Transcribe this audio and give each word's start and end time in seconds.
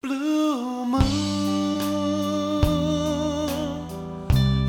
Blue 0.00 0.86
moon, 0.86 1.00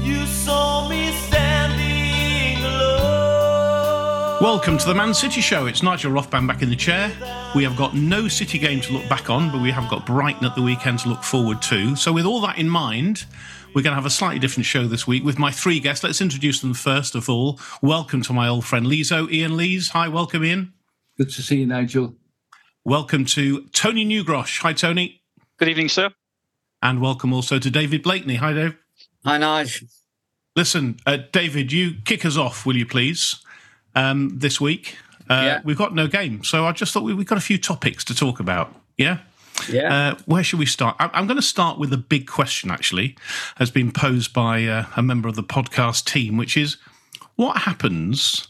you 0.03 0.25
saw 0.25 0.89
me 0.89 1.11
standing 1.11 2.57
alone. 2.65 4.41
Welcome 4.41 4.79
to 4.79 4.87
the 4.87 4.95
Man 4.95 5.13
City 5.13 5.41
Show. 5.41 5.67
It's 5.67 5.83
Nigel 5.83 6.11
Rothband 6.11 6.47
back 6.47 6.63
in 6.63 6.71
the 6.71 6.75
chair. 6.75 7.11
We 7.53 7.63
have 7.63 7.77
got 7.77 7.93
no 7.95 8.27
City 8.27 8.57
game 8.57 8.81
to 8.81 8.91
look 8.91 9.07
back 9.07 9.29
on, 9.29 9.51
but 9.51 9.61
we 9.61 9.69
have 9.69 9.87
got 9.87 10.03
Brighton 10.03 10.45
at 10.45 10.55
the 10.55 10.63
weekend 10.63 10.97
to 10.99 11.09
look 11.09 11.21
forward 11.21 11.61
to. 11.61 11.95
So, 11.95 12.11
with 12.11 12.25
all 12.25 12.41
that 12.41 12.57
in 12.57 12.67
mind, 12.67 13.27
we're 13.75 13.83
going 13.83 13.91
to 13.91 14.01
have 14.01 14.07
a 14.07 14.09
slightly 14.09 14.39
different 14.39 14.65
show 14.65 14.87
this 14.87 15.05
week 15.05 15.23
with 15.23 15.37
my 15.37 15.51
three 15.51 15.79
guests. 15.79 16.03
Let's 16.03 16.21
introduce 16.21 16.59
them 16.59 16.73
first 16.73 17.13
of 17.13 17.29
all. 17.29 17.59
Welcome 17.83 18.23
to 18.23 18.33
my 18.33 18.47
old 18.47 18.65
friend 18.65 18.87
Lizo, 18.87 19.31
Ian 19.31 19.57
Lees. 19.57 19.89
Hi, 19.89 20.07
welcome, 20.07 20.43
Ian. 20.43 20.73
Good 21.19 21.29
to 21.29 21.43
see 21.43 21.57
you, 21.57 21.67
Nigel. 21.67 22.15
Welcome 22.83 23.25
to 23.25 23.65
Tony 23.73 24.03
Newgrosh. 24.03 24.61
Hi, 24.61 24.73
Tony. 24.73 25.17
Good 25.59 25.67
evening, 25.69 25.89
sir. 25.89 26.09
And 26.81 27.01
welcome 27.01 27.33
also 27.33 27.59
to 27.59 27.69
David 27.69 28.01
Blakeney. 28.03 28.35
Hi, 28.35 28.53
Dave. 28.53 28.77
Hi, 29.25 29.37
Nigel. 29.37 29.87
Listen, 30.55 30.97
uh, 31.05 31.17
David, 31.31 31.71
you 31.71 31.95
kick 32.05 32.25
us 32.25 32.37
off, 32.37 32.65
will 32.65 32.77
you 32.77 32.85
please, 32.85 33.35
um, 33.95 34.39
this 34.39 34.59
week? 34.61 34.97
Uh, 35.29 35.41
Yeah. 35.45 35.61
We've 35.63 35.77
got 35.77 35.93
no 35.93 36.07
game, 36.07 36.43
so 36.43 36.65
I 36.65 36.71
just 36.71 36.93
thought 36.93 37.03
we, 37.03 37.13
we've 37.13 37.27
got 37.27 37.37
a 37.37 37.41
few 37.41 37.57
topics 37.57 38.03
to 38.05 38.15
talk 38.15 38.39
about. 38.39 38.73
Yeah? 38.97 39.19
Yeah. 39.69 39.93
Uh, 39.93 40.15
where 40.25 40.43
should 40.43 40.59
we 40.59 40.65
start? 40.65 40.95
I- 40.99 41.09
I'm 41.13 41.27
going 41.27 41.35
to 41.37 41.41
start 41.41 41.77
with 41.77 41.91
a 41.91 41.97
big 41.97 42.27
question, 42.27 42.71
actually, 42.71 43.15
has 43.57 43.69
been 43.69 43.91
posed 43.91 44.33
by 44.33 44.65
uh, 44.65 44.85
a 44.95 45.03
member 45.03 45.27
of 45.27 45.35
the 45.35 45.43
podcast 45.43 46.05
team, 46.05 46.37
which 46.37 46.55
is 46.55 46.77
what 47.35 47.59
happens, 47.59 48.47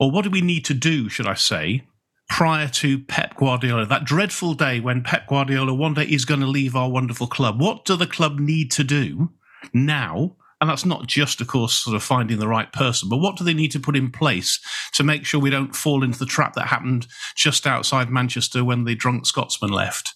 or 0.00 0.10
what 0.10 0.24
do 0.24 0.30
we 0.30 0.40
need 0.40 0.64
to 0.66 0.74
do, 0.74 1.08
should 1.08 1.26
I 1.26 1.34
say, 1.34 1.84
prior 2.30 2.68
to 2.68 3.00
Pep 3.00 3.36
Guardiola, 3.36 3.84
that 3.84 4.04
dreadful 4.04 4.54
day 4.54 4.80
when 4.80 5.02
Pep 5.02 5.26
Guardiola 5.26 5.74
one 5.74 5.94
day 5.94 6.04
is 6.04 6.24
going 6.24 6.40
to 6.40 6.46
leave 6.46 6.76
our 6.76 6.88
wonderful 6.88 7.26
club? 7.26 7.60
What 7.60 7.84
do 7.84 7.96
the 7.96 8.06
club 8.06 8.38
need 8.38 8.70
to 8.72 8.84
do 8.84 9.32
now? 9.74 10.36
And 10.60 10.70
that's 10.70 10.84
not 10.84 11.06
just, 11.06 11.40
of 11.40 11.48
course, 11.48 11.74
sort 11.74 11.96
of 11.96 12.02
finding 12.02 12.38
the 12.38 12.48
right 12.48 12.72
person, 12.72 13.08
but 13.08 13.16
what 13.18 13.36
do 13.36 13.44
they 13.44 13.54
need 13.54 13.72
to 13.72 13.80
put 13.80 13.96
in 13.96 14.10
place 14.10 14.60
to 14.92 15.02
make 15.02 15.24
sure 15.24 15.40
we 15.40 15.50
don't 15.50 15.74
fall 15.74 16.04
into 16.04 16.18
the 16.18 16.26
trap 16.26 16.54
that 16.54 16.68
happened 16.68 17.06
just 17.34 17.66
outside 17.66 18.10
Manchester 18.10 18.62
when 18.64 18.84
the 18.84 18.94
drunk 18.94 19.26
Scotsman 19.26 19.72
left? 19.72 20.14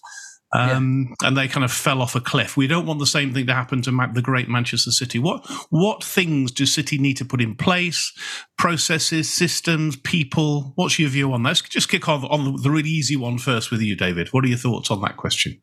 Um, 0.55 1.15
And 1.23 1.37
they 1.37 1.47
kind 1.47 1.63
of 1.63 1.71
fell 1.71 2.01
off 2.01 2.15
a 2.15 2.21
cliff. 2.21 2.55
We 2.55 2.67
don't 2.67 2.85
want 2.85 2.99
the 2.99 3.05
same 3.05 3.33
thing 3.33 3.47
to 3.47 3.53
happen 3.53 3.81
to 3.83 3.91
the 4.13 4.21
great 4.21 4.47
Manchester 4.47 4.91
City. 4.91 5.19
What 5.19 5.45
what 5.69 6.03
things 6.03 6.51
do 6.51 6.65
City 6.65 6.97
need 6.97 7.17
to 7.17 7.25
put 7.25 7.41
in 7.41 7.55
place? 7.55 8.13
Processes, 8.57 9.31
systems, 9.31 9.95
people. 9.97 10.73
What's 10.75 10.99
your 10.99 11.09
view 11.09 11.33
on 11.33 11.43
this? 11.43 11.61
Just 11.61 11.89
kick 11.89 12.07
off 12.07 12.23
on 12.29 12.45
the, 12.45 12.61
the 12.61 12.71
really 12.71 12.89
easy 12.89 13.15
one 13.15 13.37
first 13.37 13.71
with 13.71 13.81
you, 13.81 13.95
David. 13.95 14.29
What 14.29 14.43
are 14.43 14.47
your 14.47 14.57
thoughts 14.57 14.91
on 14.91 15.01
that 15.01 15.17
question? 15.17 15.61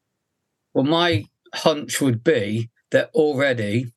Well, 0.74 0.84
my 0.84 1.24
hunch 1.54 2.00
would 2.00 2.24
be 2.24 2.70
that 2.90 3.10
already 3.14 3.92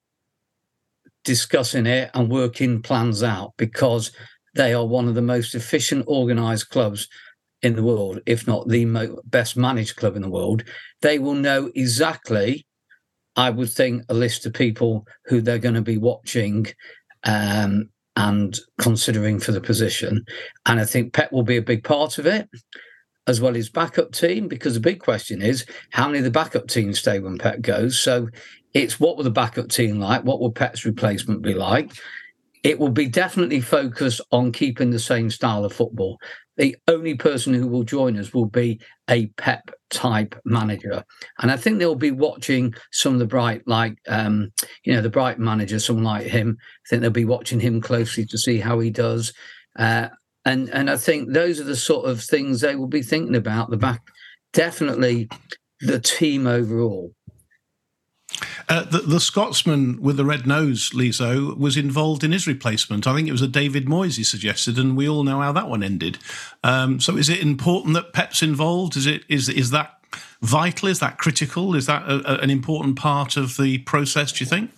discussing 1.24 1.86
it 1.86 2.12
and 2.14 2.30
working 2.30 2.82
plans 2.82 3.24
out 3.24 3.54
because 3.58 4.12
they 4.56 4.74
are 4.74 4.86
one 4.86 5.08
of 5.08 5.16
the 5.16 5.22
most 5.22 5.56
efficient, 5.56 6.06
organized 6.08 6.70
clubs 6.70 7.08
in 7.66 7.76
the 7.76 7.84
world, 7.84 8.20
if 8.28 8.46
not 8.46 8.68
the 8.68 8.86
mo- 8.86 9.20
best 9.26 9.58
managed 9.58 9.96
club 9.96 10.16
in 10.16 10.22
the 10.22 10.30
world. 10.30 10.64
They 11.02 11.18
will 11.18 11.34
know 11.34 11.72
exactly, 11.74 12.68
I 13.36 13.50
would 13.50 13.72
think, 13.72 14.04
a 14.08 14.14
list 14.14 14.46
of 14.46 14.54
people 14.54 15.08
who 15.26 15.42
they're 15.42 15.58
going 15.58 15.74
to 15.74 15.82
be 15.82 15.98
watching 15.98 16.68
um, 17.24 17.90
and 18.16 18.56
considering 18.78 19.40
for 19.40 19.52
the 19.52 19.62
position. 19.62 20.24
And 20.68 20.80
I 20.80 20.86
think 20.86 21.14
Pep 21.14 21.32
will 21.32 21.44
be 21.44 21.58
a 21.58 21.72
big 21.72 21.84
part 21.84 22.20
of 22.20 22.28
it. 22.28 22.48
As 23.28 23.42
well 23.42 23.58
as 23.58 23.70
backup 23.70 24.12
team, 24.12 24.48
because 24.48 24.76
the 24.76 24.80
big 24.80 25.00
question 25.00 25.42
is 25.42 25.66
how 25.90 26.06
many 26.06 26.20
of 26.20 26.26
the 26.26 26.30
backup 26.30 26.68
teams 26.68 27.00
stay 27.00 27.18
when 27.18 27.40
Pep 27.40 27.62
goes. 27.62 28.00
So 28.00 28.30
it's 28.76 29.00
what 29.00 29.18
will 29.18 29.24
the 29.24 29.32
backup 29.32 29.70
team 29.70 30.00
like? 30.00 30.24
What 30.24 30.40
will 30.40 30.52
Pep's 30.52 30.86
replacement 30.86 31.42
be 31.42 31.56
like? 31.56 31.92
It 32.62 32.78
will 32.78 32.92
be 32.92 33.08
definitely 33.08 33.62
focused 33.62 34.22
on 34.32 34.52
keeping 34.52 34.92
the 34.92 35.00
same 35.00 35.32
style 35.32 35.66
of 35.66 35.74
football. 35.74 36.20
The 36.58 36.76
only 36.88 37.16
person 37.16 37.54
who 37.54 37.68
will 37.68 37.84
join 37.84 38.18
us 38.18 38.34
will 38.34 38.46
be 38.46 38.80
a 39.10 39.28
Pep 39.38 39.72
type 39.90 40.36
manager, 40.46 41.04
and 41.40 41.52
I 41.52 41.58
think 41.58 41.80
they'll 41.80 41.96
be 41.96 42.12
watching 42.12 42.74
some 42.92 43.14
of 43.14 43.20
the 43.20 43.26
bright, 43.26 43.62
like 43.66 43.98
um, 44.08 44.52
you 44.84 44.94
know, 44.94 45.02
the 45.02 45.10
bright 45.10 45.40
manager, 45.40 45.80
someone 45.80 46.06
like 46.06 46.28
him. 46.28 46.58
I 46.60 46.90
think 46.90 47.02
they'll 47.02 47.12
be 47.12 47.26
watching 47.26 47.60
him 47.60 47.82
closely 47.82 48.26
to 48.26 48.38
see 48.38 48.60
how 48.60 48.80
he 48.80 48.90
does. 48.90 49.34
Uh, 49.78 50.10
and 50.46 50.70
and 50.70 50.90
I 50.90 50.98
think 50.98 51.34
those 51.34 51.60
are 51.60 51.66
the 51.66 51.76
sort 51.76 52.10
of 52.10 52.22
things 52.22 52.62
they 52.62 52.76
will 52.76 52.88
be 52.88 53.02
thinking 53.02 53.36
about. 53.36 53.70
The 53.70 53.78
back, 53.78 54.02
definitely, 54.54 55.28
the 55.82 56.00
team 56.00 56.48
overall. 56.48 57.14
Uh, 58.68 58.84
the, 58.84 59.00
the 59.00 59.20
Scotsman 59.20 60.02
with 60.02 60.18
the 60.18 60.26
red 60.26 60.48
nose, 60.48 60.90
Lizo, 60.92 61.56
was 61.58 61.78
involved 61.78 62.24
in 62.24 62.32
his 62.32 62.48
replacement. 62.48 63.06
I 63.06 63.14
think 63.16 63.28
it 63.28 63.32
was 63.32 63.42
a 63.44 63.48
David 63.48 63.86
Moyes 63.86 64.18
he 64.18 64.24
suggested, 64.24 64.80
and 64.80 64.98
we 64.98 65.08
all 65.08 65.24
know 65.24 65.40
how 65.40 65.52
that 65.52 65.70
one 65.70 65.84
ended. 65.84 66.18
Um, 66.64 67.00
so, 67.00 67.16
is 67.16 67.30
it 67.30 67.40
important 67.42 67.94
that 67.94 68.12
Pep's 68.14 68.42
involved? 68.42 68.98
Is 68.98 69.06
it 69.06 69.24
is 69.30 69.50
is 69.50 69.70
that 69.72 70.00
vital? 70.42 70.90
Is 70.90 71.00
that 71.00 71.18
critical? 71.20 71.76
Is 71.76 71.86
that 71.86 72.04
a, 72.10 72.34
a- 72.34 72.42
an 72.42 72.50
important 72.50 72.98
part 72.98 73.38
of 73.38 73.58
the 73.58 73.78
process? 73.80 74.32
Do 74.32 74.44
you 74.44 74.50
think? 74.50 74.72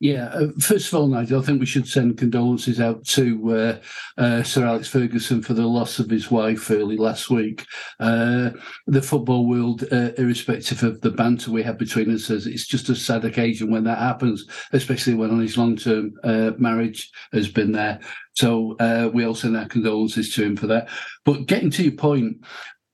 Yeah, 0.00 0.26
uh, 0.26 0.48
first 0.60 0.86
of 0.86 0.94
all, 0.94 1.08
Nigel, 1.08 1.40
I 1.40 1.44
think 1.44 1.58
we 1.58 1.66
should 1.66 1.88
send 1.88 2.18
condolences 2.18 2.80
out 2.80 3.04
to 3.06 3.50
uh, 3.50 3.80
uh, 4.16 4.42
Sir 4.44 4.64
Alex 4.64 4.86
Ferguson 4.86 5.42
for 5.42 5.54
the 5.54 5.66
loss 5.66 5.98
of 5.98 6.08
his 6.08 6.30
wife 6.30 6.70
early 6.70 6.96
last 6.96 7.30
week. 7.30 7.66
Uh, 7.98 8.50
the 8.86 9.02
football 9.02 9.48
world, 9.48 9.82
uh, 9.90 10.12
irrespective 10.16 10.84
of 10.84 11.00
the 11.00 11.10
banter 11.10 11.50
we 11.50 11.64
have 11.64 11.78
between 11.78 12.14
us, 12.14 12.26
says 12.26 12.46
it's 12.46 12.68
just 12.68 12.88
a 12.90 12.94
sad 12.94 13.24
occasion 13.24 13.72
when 13.72 13.82
that 13.84 13.98
happens, 13.98 14.44
especially 14.72 15.14
when 15.14 15.30
on 15.30 15.40
his 15.40 15.58
long 15.58 15.74
term 15.74 16.12
uh, 16.22 16.52
marriage 16.58 17.10
has 17.32 17.48
been 17.48 17.72
there. 17.72 17.98
So 18.34 18.76
we 19.12 19.24
all 19.24 19.34
send 19.34 19.56
our 19.56 19.66
condolences 19.66 20.32
to 20.34 20.44
him 20.44 20.56
for 20.56 20.68
that. 20.68 20.88
But 21.24 21.46
getting 21.46 21.70
to 21.72 21.82
your 21.82 21.96
point, 21.96 22.36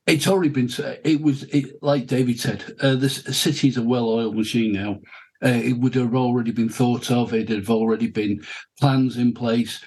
it's 0.06 0.26
already 0.26 0.48
been. 0.48 0.70
It 1.04 1.20
was 1.20 1.42
it, 1.44 1.82
like 1.82 2.06
David 2.06 2.40
said. 2.40 2.64
Uh, 2.80 2.94
the 2.94 3.10
city's 3.10 3.76
a 3.76 3.82
well-oiled 3.82 4.36
machine 4.36 4.72
now. 4.72 5.00
Uh, 5.44 5.48
it 5.48 5.78
would 5.78 5.94
have 5.94 6.14
already 6.14 6.52
been 6.52 6.68
thought 6.68 7.10
of. 7.10 7.34
It 7.34 7.48
have 7.50 7.70
already 7.70 8.06
been 8.08 8.42
plans 8.80 9.16
in 9.16 9.34
place. 9.34 9.80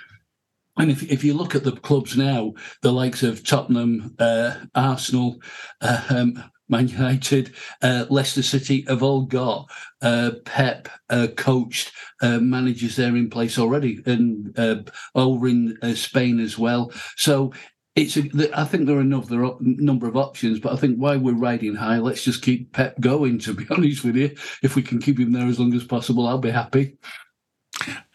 And 0.77 0.91
if 0.91 1.03
if 1.11 1.23
you 1.23 1.33
look 1.33 1.55
at 1.55 1.63
the 1.63 1.71
clubs 1.71 2.15
now, 2.15 2.53
the 2.81 2.91
likes 2.91 3.23
of 3.23 3.43
Tottenham, 3.43 4.15
uh, 4.19 4.55
Arsenal, 4.75 5.41
uh, 5.81 6.03
um, 6.09 6.43
Man 6.69 6.87
United, 6.87 7.55
uh, 7.81 8.05
Leicester 8.09 8.43
City 8.43 8.85
have 8.87 9.01
all 9.01 9.25
got 9.25 9.69
uh, 10.01 10.31
Pep 10.45 10.89
uh, 11.09 11.27
coached 11.35 11.91
uh, 12.21 12.39
managers 12.39 12.95
there 12.95 13.15
in 13.15 13.29
place 13.29 13.57
already, 13.57 14.01
and 14.05 14.57
uh, 14.59 14.83
over 15.15 15.47
in 15.47 15.77
uh, 15.81 15.93
Spain 15.93 16.39
as 16.39 16.57
well. 16.59 16.91
So 17.15 17.53
it's 17.97 18.15
a, 18.15 18.59
I 18.59 18.63
think 18.63 18.85
there 18.85 18.97
are 18.97 19.01
another 19.01 19.53
number 19.59 20.07
of 20.07 20.15
options, 20.15 20.59
but 20.59 20.71
I 20.71 20.75
think 20.75 20.97
while 20.97 21.17
we're 21.17 21.33
riding 21.33 21.75
high, 21.75 21.97
let's 21.97 22.23
just 22.23 22.43
keep 22.43 22.71
Pep 22.71 22.99
going. 22.99 23.39
To 23.39 23.53
be 23.53 23.65
honest 23.71 24.03
with 24.03 24.15
you, 24.15 24.35
if 24.61 24.75
we 24.75 24.83
can 24.83 24.99
keep 24.99 25.19
him 25.19 25.31
there 25.33 25.47
as 25.47 25.59
long 25.59 25.73
as 25.73 25.83
possible, 25.83 26.27
I'll 26.27 26.37
be 26.37 26.51
happy. 26.51 26.97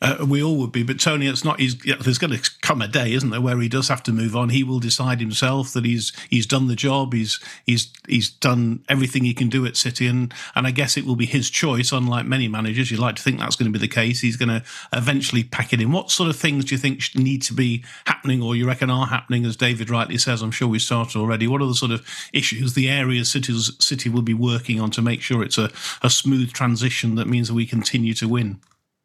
Uh, 0.01 0.27
we 0.29 0.43
all 0.43 0.57
would 0.57 0.73
be, 0.73 0.83
but 0.83 0.99
Tony, 0.99 1.29
it's 1.29 1.45
not. 1.45 1.59
There's 1.59 2.19
going 2.19 2.37
to 2.37 2.51
come 2.63 2.83
a 2.83 2.89
day, 2.89 3.13
isn't 3.13 3.31
there, 3.31 3.41
where 3.41 3.61
he 3.61 3.69
does 3.69 3.89
have 3.89 4.03
to 4.05 4.13
move 4.13 4.35
on. 4.35 4.49
He 4.49 4.65
will 4.65 4.81
decide 4.81 5.21
himself 5.21 5.73
that 5.73 5.85
he's 5.85 6.13
he's 6.29 6.47
done 6.47 6.67
the 6.67 6.75
job. 6.75 7.13
He's 7.13 7.39
he's 7.65 7.89
he's 8.09 8.29
done 8.29 8.85
everything 8.89 9.23
he 9.23 9.35
can 9.35 9.49
do 9.49 9.65
at 9.65 9.77
City, 9.77 10.09
and 10.09 10.35
and 10.57 10.67
I 10.67 10.73
guess 10.73 10.97
it 10.97 11.05
will 11.05 11.15
be 11.15 11.27
his 11.27 11.49
choice. 11.49 11.93
Unlike 11.93 12.27
many 12.27 12.49
managers, 12.49 12.91
you'd 12.91 12.99
like 12.99 13.17
to 13.17 13.23
think 13.23 13.39
that's 13.39 13.55
going 13.55 13.73
to 13.73 13.79
be 13.79 13.85
the 13.85 13.93
case. 13.93 14.21
He's 14.21 14.37
going 14.37 14.49
to 14.49 14.65
eventually 14.93 15.45
pack 15.45 15.73
it 15.73 15.81
in. 15.81 15.93
What 15.93 16.11
sort 16.11 16.29
of 16.29 16.37
things 16.37 16.65
do 16.65 16.75
you 16.75 16.79
think 16.79 17.01
need 17.15 17.43
to 17.43 17.55
be 17.55 17.85
happening, 18.07 18.43
or 18.43 18.57
you 18.57 18.67
reckon 18.67 18.91
are 18.91 19.07
happening? 19.07 19.45
As 19.45 19.57
David 19.57 19.89
rightly 19.89 20.19
says, 20.19 20.43
I'm 20.43 20.51
sure 20.51 20.67
we 20.67 20.81
started 20.81 21.17
already. 21.17 21.47
What 21.47 21.63
are 21.63 21.69
the 21.69 21.75
sort 21.75 21.93
of 21.93 22.05
issues, 22.33 22.75
the 22.75 22.91
areas 22.91 23.31
City 23.31 24.09
will 24.09 24.23
be 24.23 24.35
working 24.35 24.81
on 24.81 24.91
to 24.91 25.03
make 25.03 25.21
sure 25.21 25.43
it's 25.43 25.59
a, 25.59 25.71
a 26.03 26.11
smooth 26.11 26.53
transition 26.53 27.15
that 27.15 27.29
means 27.29 27.47
that 27.47 27.55
we 27.55 27.67
continue 27.67 28.15
to 28.15 28.27
win? 28.27 28.61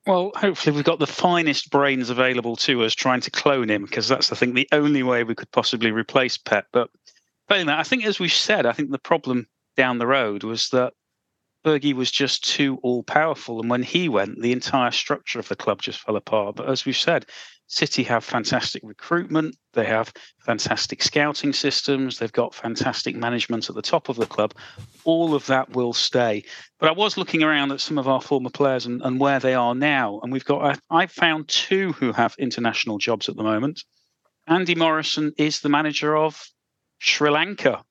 Well, 0.07 0.31
hopefully 0.37 0.73
we've 0.73 0.85
got 0.85 0.99
the 0.99 1.05
finest 1.05 1.69
brains 1.69 2.09
available 2.09 2.55
to 2.57 2.85
us 2.85 2.93
trying 2.95 3.19
to 3.21 3.31
clone 3.31 3.69
him 3.69 3.83
because 3.83 4.07
that's, 4.07 4.31
I 4.31 4.37
think, 4.37 4.55
the 4.55 4.69
only 4.71 5.03
way 5.03 5.25
we 5.25 5.35
could 5.35 5.51
possibly 5.51 5.91
replace 5.91 6.37
Pep. 6.37 6.67
But 6.71 6.89
failing 7.49 7.67
that, 7.67 7.79
I 7.79 7.83
think, 7.83 8.05
as 8.05 8.17
we 8.17 8.29
said, 8.29 8.65
I 8.65 8.71
think 8.71 8.89
the 8.89 8.99
problem 8.99 9.47
down 9.75 9.97
the 9.97 10.07
road 10.07 10.43
was 10.43 10.69
that 10.69 10.93
Fergie 11.67 11.93
was 11.93 12.09
just 12.09 12.45
too 12.45 12.79
all 12.81 13.03
powerful. 13.03 13.59
And 13.59 13.69
when 13.69 13.83
he 13.83 14.07
went, 14.07 14.41
the 14.41 14.53
entire 14.53 14.91
structure 14.91 15.37
of 15.37 15.49
the 15.49 15.55
club 15.55 15.81
just 15.81 15.99
fell 15.99 16.15
apart. 16.15 16.55
But 16.55 16.69
as 16.69 16.85
we've 16.85 16.95
said, 16.95 17.25
City 17.67 18.03
have 18.03 18.23
fantastic 18.23 18.81
recruitment, 18.85 19.57
they 19.73 19.83
have 19.83 20.13
fantastic 20.39 21.03
scouting 21.03 21.51
systems, 21.51 22.17
they've 22.17 22.31
got 22.31 22.55
fantastic 22.55 23.17
management 23.17 23.67
at 23.67 23.75
the 23.75 23.81
top 23.81 24.07
of 24.07 24.15
the 24.15 24.25
club. 24.25 24.53
All 25.03 25.35
of 25.35 25.45
that 25.47 25.71
will 25.71 25.91
stay. 25.91 26.45
But 26.79 26.87
I 26.87 26.93
was 26.93 27.17
looking 27.17 27.43
around 27.43 27.73
at 27.73 27.81
some 27.81 27.97
of 27.97 28.07
our 28.07 28.21
former 28.21 28.49
players 28.49 28.85
and, 28.85 29.01
and 29.01 29.19
where 29.19 29.41
they 29.41 29.53
are 29.53 29.75
now. 29.75 30.21
And 30.23 30.31
we've 30.31 30.45
got, 30.45 30.79
I, 30.89 31.01
I've 31.01 31.11
found 31.11 31.49
two 31.49 31.91
who 31.91 32.13
have 32.13 32.33
international 32.39 32.97
jobs 32.97 33.27
at 33.27 33.35
the 33.35 33.43
moment. 33.43 33.83
Andy 34.47 34.75
Morrison 34.75 35.33
is 35.37 35.59
the 35.59 35.67
manager 35.67 36.15
of 36.15 36.41
Sri 36.99 37.29
Lanka. 37.29 37.83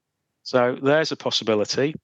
So 0.44 0.78
there's 0.82 1.12
a 1.12 1.16
possibility. 1.16 1.94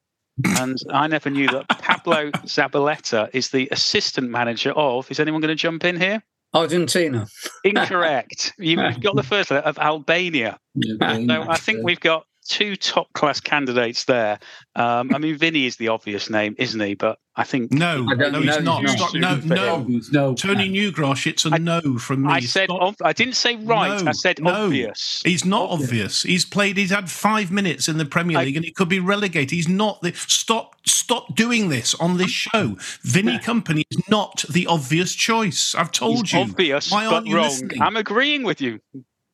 And 0.58 0.78
I 0.90 1.06
never 1.08 1.30
knew 1.30 1.46
that 1.48 1.68
Pablo 1.68 2.30
Zabaleta 2.30 3.28
is 3.32 3.50
the 3.50 3.68
assistant 3.70 4.30
manager 4.30 4.72
of. 4.72 5.10
Is 5.10 5.20
anyone 5.20 5.40
going 5.40 5.48
to 5.48 5.54
jump 5.54 5.84
in 5.84 6.00
here? 6.00 6.22
Argentina. 6.54 7.26
Incorrect. 7.64 8.52
You've 8.58 9.00
got 9.00 9.16
the 9.16 9.22
first 9.22 9.50
letter 9.50 9.66
of 9.66 9.78
Albania. 9.78 10.58
So 11.02 11.44
I 11.48 11.56
think 11.56 11.84
we've 11.84 12.00
got 12.00 12.24
two 12.48 12.76
top 12.76 13.12
class 13.12 13.40
candidates 13.40 14.04
there. 14.04 14.38
Um, 14.74 15.14
I 15.14 15.18
mean, 15.18 15.36
Vinny 15.36 15.66
is 15.66 15.76
the 15.76 15.88
obvious 15.88 16.28
name, 16.30 16.54
isn't 16.58 16.80
he? 16.80 16.94
But 16.94 17.18
I 17.36 17.44
think 17.44 17.72
No, 17.72 18.06
I 18.10 18.14
no, 18.14 18.40
he's 18.40 18.46
know, 18.46 18.58
not. 18.60 18.80
he's 18.82 18.92
Stop. 18.92 19.14
No, 19.14 19.36
no. 19.36 19.86
no. 20.12 20.34
Tony 20.34 20.68
Newgrosh, 20.70 21.26
it's 21.26 21.46
a 21.46 21.50
I- 21.54 21.58
no 21.58 21.80
from 21.98 22.22
me. 22.22 22.32
I 22.32 22.40
said 22.40 22.68
ob- 22.70 22.96
I 23.02 23.12
didn't 23.12 23.36
say 23.36 23.56
right. 23.56 24.02
No, 24.02 24.08
I 24.10 24.12
said 24.12 24.40
no. 24.42 24.50
obvious. 24.66 25.22
He's 25.24 25.44
not 25.44 25.70
obvious. 25.70 26.22
He's 26.22 26.44
played. 26.44 26.76
He's 26.76 26.90
had 26.90 27.10
five 27.10 27.50
minutes 27.50 27.88
in 27.88 27.98
the 27.98 28.04
Premier 28.04 28.38
I- 28.38 28.44
League, 28.44 28.56
and 28.56 28.64
he 28.64 28.70
could 28.72 28.88
be 28.88 29.00
relegated. 29.00 29.50
He's 29.50 29.68
not. 29.68 30.00
The, 30.02 30.12
stop. 30.14 30.76
Stop 30.84 31.36
doing 31.36 31.68
this 31.68 31.94
on 31.94 32.16
this 32.16 32.30
show. 32.30 32.76
Vinny 33.02 33.38
Kompany 33.38 33.84
is 33.90 34.08
not 34.08 34.44
the 34.50 34.66
obvious 34.66 35.14
choice. 35.14 35.74
I've 35.76 35.92
told 35.92 36.22
He's 36.22 36.32
you. 36.32 36.40
obvious, 36.40 36.90
Why 36.90 37.04
but 37.04 37.14
aren't 37.14 37.26
you 37.28 37.36
wrong. 37.36 37.44
listening? 37.44 37.80
I'm 37.80 37.96
agreeing 37.96 38.42
with 38.42 38.60
you. 38.60 38.80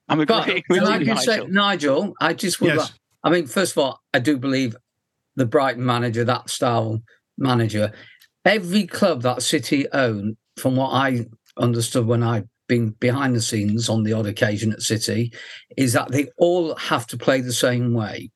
I'm 0.08 0.24
But 0.24 0.42
agreeing 0.48 0.62
with 0.68 0.78
can 0.80 0.88
I 0.88 0.98
you, 0.98 1.04
just 1.04 1.24
say, 1.24 1.36
Nigel. 1.38 1.48
Nigel, 1.50 2.14
I 2.20 2.32
just 2.34 2.60
would 2.60 2.68
Yes. 2.68 2.78
like, 2.78 2.90
I 3.24 3.30
mean, 3.30 3.46
first 3.46 3.72
of 3.72 3.78
all, 3.78 4.00
I 4.14 4.18
do 4.18 4.38
believe 4.38 4.76
the 5.36 5.46
Brighton 5.46 5.84
manager, 5.84 6.24
that 6.24 6.48
style 6.50 7.02
manager, 7.36 7.92
every 8.44 8.86
club 8.86 9.22
that 9.22 9.42
City 9.42 9.86
own, 9.92 10.36
from 10.56 10.76
what 10.76 10.90
I 10.92 11.26
understood 11.58 12.06
when 12.06 12.22
I've 12.22 12.48
been 12.68 12.90
behind 13.00 13.34
the 13.34 13.40
scenes 13.42 13.88
on 13.88 14.02
the 14.02 14.12
odd 14.12 14.26
occasion 14.26 14.72
at 14.72 14.82
City, 14.82 15.32
is 15.76 15.92
that 15.92 16.10
they 16.10 16.28
all 16.38 16.74
have 16.76 17.06
to 17.08 17.16
play 17.16 17.40
the 17.40 17.52
same 17.52 17.92
way. 17.94 18.30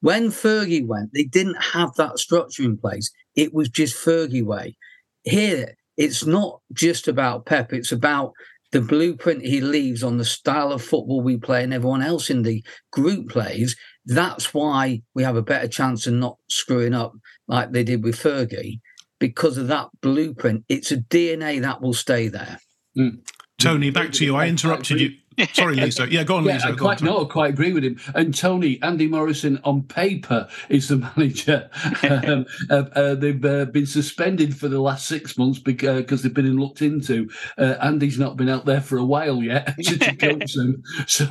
When 0.00 0.28
Fergie 0.28 0.86
went, 0.86 1.12
they 1.14 1.24
didn't 1.24 1.60
have 1.62 1.94
that 1.94 2.18
structure 2.18 2.62
in 2.62 2.76
place. 2.76 3.10
It 3.34 3.54
was 3.54 3.68
just 3.68 3.96
Fergie 3.96 4.44
way. 4.44 4.76
Here, 5.22 5.74
it's 5.96 6.26
not 6.26 6.60
just 6.72 7.08
about 7.08 7.46
Pep, 7.46 7.72
it's 7.72 7.92
about 7.92 8.32
the 8.74 8.80
blueprint 8.80 9.46
he 9.46 9.60
leaves 9.60 10.02
on 10.02 10.18
the 10.18 10.24
style 10.24 10.72
of 10.72 10.82
football 10.82 11.22
we 11.22 11.36
play 11.36 11.62
and 11.62 11.72
everyone 11.72 12.02
else 12.02 12.28
in 12.28 12.42
the 12.42 12.62
group 12.90 13.28
plays. 13.28 13.76
That's 14.04 14.52
why 14.52 15.02
we 15.14 15.22
have 15.22 15.36
a 15.36 15.42
better 15.42 15.68
chance 15.68 16.08
of 16.08 16.14
not 16.14 16.38
screwing 16.48 16.92
up 16.92 17.12
like 17.46 17.70
they 17.70 17.84
did 17.84 18.02
with 18.02 18.16
Fergie 18.16 18.80
because 19.20 19.58
of 19.58 19.68
that 19.68 19.90
blueprint. 20.02 20.64
It's 20.68 20.90
a 20.90 20.96
DNA 20.96 21.60
that 21.60 21.82
will 21.82 21.94
stay 21.94 22.26
there. 22.26 22.58
Mm. 22.98 23.20
Tony, 23.60 23.90
back 23.90 24.10
to 24.14 24.24
you. 24.24 24.34
I 24.34 24.48
interrupted 24.48 25.00
you. 25.00 25.12
Sorry, 25.52 25.76
Lizo. 25.78 26.10
Yeah, 26.10 26.24
go 26.24 26.36
on, 26.36 26.44
Yeah, 26.44 26.58
Lizo. 26.58 26.64
I 26.66 26.70
on, 26.70 26.76
quite 26.78 26.98
Tony. 26.98 27.10
no, 27.10 27.22
I 27.24 27.24
quite 27.26 27.50
agree 27.54 27.72
with 27.72 27.84
him. 27.84 27.98
And 28.14 28.34
Tony, 28.34 28.80
Andy 28.82 29.06
Morrison 29.06 29.60
on 29.64 29.82
paper 29.82 30.48
is 30.68 30.88
the 30.88 30.96
manager. 31.16 31.68
um, 32.02 32.46
uh, 32.70 32.84
uh, 32.98 33.14
they've 33.14 33.44
uh, 33.44 33.64
been 33.66 33.86
suspended 33.86 34.56
for 34.56 34.68
the 34.68 34.80
last 34.80 35.06
six 35.06 35.36
months 35.38 35.58
because 35.58 36.22
they've 36.22 36.32
been 36.34 36.56
looked 36.58 36.82
into. 36.82 37.28
Uh, 37.58 37.74
Andy's 37.82 38.18
not 38.18 38.36
been 38.36 38.48
out 38.48 38.64
there 38.66 38.80
for 38.80 38.98
a 38.98 39.04
while 39.04 39.42
yet 39.42 39.76
to 39.82 40.16
coach 40.16 40.54
them. 40.54 40.82
So 41.06 41.26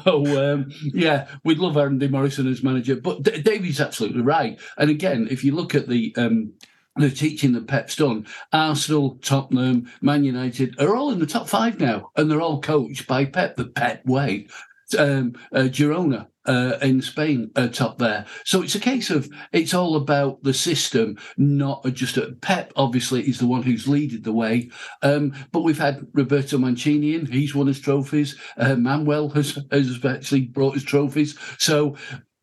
um, 0.54 0.72
yeah, 0.82 1.28
we'd 1.44 1.60
love 1.60 1.78
Andy 1.78 2.08
Morrison 2.08 2.48
as 2.48 2.64
manager. 2.64 2.96
But 2.96 3.24
D- 3.24 3.42
Davey's 3.42 3.80
absolutely 3.82 4.22
right. 4.22 4.60
And 4.78 4.90
again, 4.90 5.28
if 5.30 5.44
you 5.44 5.54
look 5.56 5.76
at 5.76 5.88
the 5.88 6.14
um, 6.18 6.54
the 6.96 7.10
teaching 7.10 7.54
that 7.54 7.68
Pep's 7.68 7.96
done, 7.96 8.26
Arsenal, 8.52 9.18
Tottenham, 9.22 9.92
Man 10.02 10.24
United 10.24 10.80
are 10.80 10.96
all 10.96 11.12
in 11.12 11.20
the 11.20 11.26
top 11.26 11.48
five 11.48 11.80
now, 11.80 12.12
and 12.16 12.30
they're 12.30 12.42
all 12.42 12.62
coached 12.62 13.08
by 13.08 13.26
Pep, 13.26 13.56
the 13.56 13.66
Pep 13.66 14.06
way. 14.06 14.48
Um, 14.98 15.34
uh, 15.52 15.62
Girona 15.62 16.28
uh, 16.46 16.78
in 16.82 17.02
Spain 17.02 17.52
are 17.56 17.68
top 17.68 17.98
there. 17.98 18.26
So 18.46 18.62
it's 18.62 18.76
a 18.76 18.80
case 18.80 19.10
of 19.10 19.30
it's 19.52 19.74
all 19.74 19.96
about 19.96 20.44
the 20.44 20.54
system, 20.54 21.18
not 21.38 21.86
just 21.94 22.18
a, 22.18 22.34
Pep. 22.42 22.74
Obviously, 22.76 23.24
is 23.24 23.40
the 23.40 23.48
one 23.48 23.64
who's 23.64 23.88
leaded 23.88 24.24
the 24.24 24.34
way. 24.34 24.70
Um, 25.02 25.34
but 25.52 25.62
we've 25.62 25.80
had 25.80 26.06
Roberto 26.14 26.58
Mancini 26.58 27.16
in; 27.16 27.26
he's 27.26 27.56
won 27.56 27.68
his 27.68 27.80
trophies. 27.80 28.38
Uh, 28.58 28.76
Manuel 28.76 29.30
has 29.30 29.58
has 29.72 30.04
actually 30.06 30.42
brought 30.42 30.76
his 30.76 30.84
trophies. 30.84 31.38
So 31.58 31.96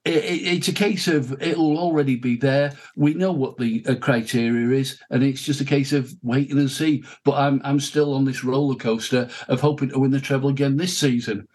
it, 0.05 0.17
it- 0.25 0.47
it's 0.57 0.69
a 0.69 0.73
case 0.73 1.09
of 1.09 1.41
it'll 1.43 1.79
already 1.79 2.17
be 2.17 2.37
there. 2.37 2.73
We 2.97 3.15
know 3.15 3.33
what 3.33 3.59
the 3.59 3.85
uh, 3.87 3.95
criteria 3.97 4.79
is, 4.79 4.99
and 5.11 5.23
it's 5.23 5.43
just 5.43 5.61
a 5.61 5.65
case 5.65 5.93
of 5.93 6.15
waiting 6.23 6.59
and 6.59 6.71
see. 6.71 7.05
But 7.25 7.35
I'm 7.35 7.61
I'm 7.65 7.81
still 7.81 8.15
on 8.15 8.25
this 8.25 8.45
roller 8.45 8.77
coaster 8.77 9.29
of 9.49 9.61
hoping 9.61 9.91
to 9.91 9.99
win 9.99 10.11
the 10.11 10.21
treble 10.21 10.49
again 10.51 10.77
this 10.77 10.97
season. 10.97 11.47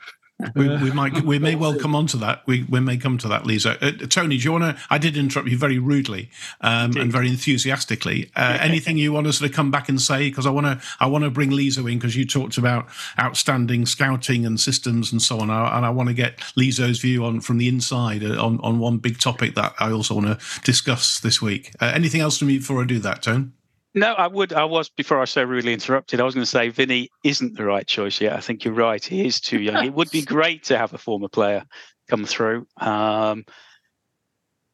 We, 0.54 0.68
we 0.84 0.92
might, 0.92 1.22
we 1.22 1.40
may 1.40 1.56
well 1.56 1.78
come 1.78 1.96
on 1.96 2.08
to 2.08 2.18
that. 2.18 2.44
We, 2.46 2.64
we 2.64 2.80
may 2.80 2.98
come 2.98 3.18
to 3.20 3.28
that, 3.30 3.44
Lizo. 3.44 3.78
Uh, 3.82 4.06
Tony, 4.08 4.38
do 4.38 4.44
you 4.44 4.52
want 4.52 4.64
to? 4.64 4.84
I 4.90 4.98
did 4.98 5.16
interrupt 5.16 5.50
you 5.50 5.58
very 5.58 5.80
rudely 5.80 6.30
um, 6.62 6.96
and 6.98 7.12
very 7.12 7.30
enthusiastically. 7.30 8.32
Uh, 8.36 8.58
anything 8.60 8.98
you 8.98 9.14
want 9.14 9.28
us 9.28 9.40
to 9.40 9.50
come 9.50 9.72
back 9.72 9.88
and 9.88 10.02
say? 10.02 10.30
Because 10.30 10.46
I 10.46 10.50
want 10.50 10.66
to, 10.66 10.86
I 11.00 11.08
want 11.08 11.24
to 11.24 11.30
bring 11.30 11.52
Lizo 11.52 11.90
in 11.90 11.98
because 11.98 12.16
you 12.16 12.26
talked 12.26 12.58
about 12.58 12.88
outstanding 13.20 13.86
scouting 13.86 14.46
and 14.46 14.60
systems 14.60 15.12
and 15.12 15.22
so 15.22 15.40
on, 15.40 15.50
and 15.50 15.86
I 15.86 15.90
want 15.90 16.10
to 16.10 16.16
get 16.16 16.40
Lizo's 16.58 17.00
view 17.00 17.26
on 17.26 17.42
from 17.42 17.58
the 17.58 17.68
inside 17.68 18.24
uh, 18.24 18.44
on 18.44 18.60
on 18.62 18.80
one 18.80 18.98
big 18.98 19.20
topic 19.20 19.56
that 19.56 19.74
I 19.80 19.92
also 19.92 20.16
want 20.16 20.28
to 20.28 20.62
discuss 20.64 21.20
this 21.20 21.42
week. 21.42 21.72
Uh, 21.80 21.92
anything 21.94 22.22
else 22.22 22.38
from 22.38 22.50
you 22.50 22.60
before 22.60 22.82
I 22.82 22.86
do 22.86 23.00
that, 23.00 23.22
Tone? 23.22 23.54
No, 23.96 24.14
I 24.14 24.28
would. 24.28 24.52
I 24.52 24.66
was 24.66 24.90
before 24.90 25.22
I 25.22 25.26
so 25.26 25.42
rudely 25.44 25.72
interrupted. 25.72 26.20
I 26.20 26.24
was 26.24 26.36
going 26.36 26.44
to 26.44 26.50
say 26.50 26.68
Vinny 26.68 27.10
isn't 27.24 27.56
the 27.56 27.64
right 27.64 27.88
choice 27.88 28.20
yet. 28.20 28.34
I 28.34 28.42
think 28.42 28.66
you're 28.66 28.74
right. 28.74 29.04
He 29.04 29.26
is 29.26 29.40
too 29.40 29.62
young. 29.62 29.86
it 29.86 29.94
would 29.94 30.12
be 30.12 30.22
great 30.26 30.66
to 30.66 30.78
have 30.78 30.94
a 30.94 30.98
former 30.98 31.30
player 31.30 31.64
come 32.10 32.26
through. 32.26 32.68
Um, 32.78 33.46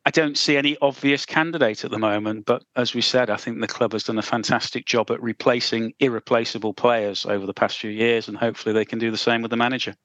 I 0.04 0.10
don't 0.10 0.40
see 0.40 0.58
any 0.58 0.76
obvious 0.82 1.28
candidate 1.28 1.86
at 1.86 1.92
the 1.92 2.00
moment, 2.00 2.48
but 2.48 2.64
as 2.76 2.96
we 2.96 3.02
said, 3.02 3.30
I 3.30 3.36
think 3.36 3.62
the 3.62 3.68
club 3.68 3.94
has 3.94 4.04
done 4.04 4.18
a 4.18 4.24
fantastic 4.24 4.88
job 4.88 5.12
at 5.12 5.22
replacing 5.22 5.94
irreplaceable 6.00 6.74
players 6.74 7.24
over 7.24 7.46
the 7.46 7.54
past 7.54 7.78
few 7.78 7.92
years, 7.92 8.28
and 8.28 8.36
hopefully 8.36 8.74
they 8.74 8.86
can 8.86 8.98
do 8.98 9.12
the 9.12 9.18
same 9.18 9.44
with 9.44 9.52
the 9.52 9.58
manager. 9.58 9.96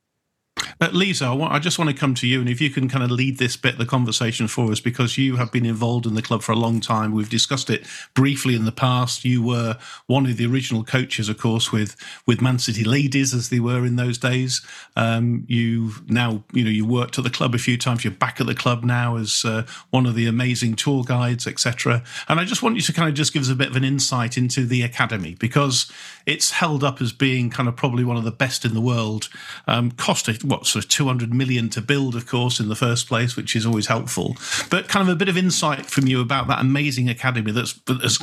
Uh, 0.80 0.88
Lizo, 0.88 1.26
I, 1.26 1.32
want, 1.32 1.52
I 1.52 1.58
just 1.58 1.78
want 1.78 1.90
to 1.90 1.96
come 1.96 2.14
to 2.14 2.26
you, 2.26 2.40
and 2.40 2.48
if 2.48 2.60
you 2.60 2.70
can 2.70 2.88
kind 2.88 3.04
of 3.04 3.10
lead 3.10 3.38
this 3.38 3.56
bit 3.56 3.74
of 3.74 3.78
the 3.78 3.86
conversation 3.86 4.48
for 4.48 4.70
us, 4.70 4.80
because 4.80 5.16
you 5.16 5.36
have 5.36 5.52
been 5.52 5.66
involved 5.66 6.06
in 6.06 6.14
the 6.14 6.22
club 6.22 6.42
for 6.42 6.52
a 6.52 6.56
long 6.56 6.80
time. 6.80 7.12
We've 7.12 7.28
discussed 7.28 7.70
it 7.70 7.86
briefly 8.14 8.54
in 8.54 8.64
the 8.64 8.72
past. 8.72 9.24
You 9.24 9.42
were 9.42 9.78
one 10.06 10.26
of 10.26 10.36
the 10.36 10.46
original 10.46 10.84
coaches, 10.84 11.28
of 11.28 11.38
course, 11.38 11.72
with 11.72 11.96
with 12.26 12.40
Man 12.40 12.58
City 12.58 12.84
Ladies, 12.84 13.34
as 13.34 13.50
they 13.50 13.60
were 13.60 13.84
in 13.84 13.96
those 13.96 14.18
days. 14.18 14.60
Um, 14.96 15.44
you 15.48 15.92
now, 16.08 16.42
you 16.52 16.64
know, 16.64 16.70
you 16.70 16.86
worked 16.86 17.18
at 17.18 17.24
the 17.24 17.30
club 17.30 17.54
a 17.54 17.58
few 17.58 17.76
times. 17.76 18.04
You're 18.04 18.12
back 18.12 18.40
at 18.40 18.46
the 18.46 18.54
club 18.54 18.84
now 18.84 19.16
as 19.16 19.44
uh, 19.44 19.66
one 19.90 20.06
of 20.06 20.14
the 20.14 20.26
amazing 20.26 20.76
tour 20.76 21.04
guides, 21.04 21.46
etc. 21.46 22.02
And 22.28 22.40
I 22.40 22.44
just 22.44 22.62
want 22.62 22.76
you 22.76 22.82
to 22.82 22.92
kind 22.92 23.08
of 23.08 23.14
just 23.14 23.32
give 23.32 23.42
us 23.42 23.50
a 23.50 23.54
bit 23.54 23.68
of 23.68 23.76
an 23.76 23.84
insight 23.84 24.36
into 24.38 24.66
the 24.66 24.82
academy 24.82 25.36
because 25.38 25.90
it's 26.24 26.50
held 26.50 26.82
up 26.82 27.00
as 27.00 27.12
being 27.12 27.50
kind 27.50 27.68
of 27.68 27.76
probably 27.76 28.04
one 28.04 28.16
of 28.16 28.24
the 28.24 28.30
best 28.30 28.64
in 28.64 28.74
the 28.74 28.80
world. 28.80 29.28
Um, 29.66 29.90
costed 29.92 30.45
what 30.48 30.66
sort 30.66 30.84
of 30.84 30.90
200 30.90 31.32
million 31.34 31.68
to 31.70 31.80
build, 31.80 32.14
of 32.14 32.26
course, 32.26 32.60
in 32.60 32.68
the 32.68 32.74
first 32.76 33.08
place, 33.08 33.36
which 33.36 33.54
is 33.56 33.66
always 33.66 33.86
helpful. 33.86 34.36
But 34.70 34.88
kind 34.88 35.06
of 35.08 35.12
a 35.12 35.16
bit 35.16 35.28
of 35.28 35.36
insight 35.36 35.86
from 35.86 36.06
you 36.06 36.20
about 36.20 36.48
that 36.48 36.60
amazing 36.60 37.08
academy 37.08 37.52
that's, 37.52 37.74
that's 37.86 38.18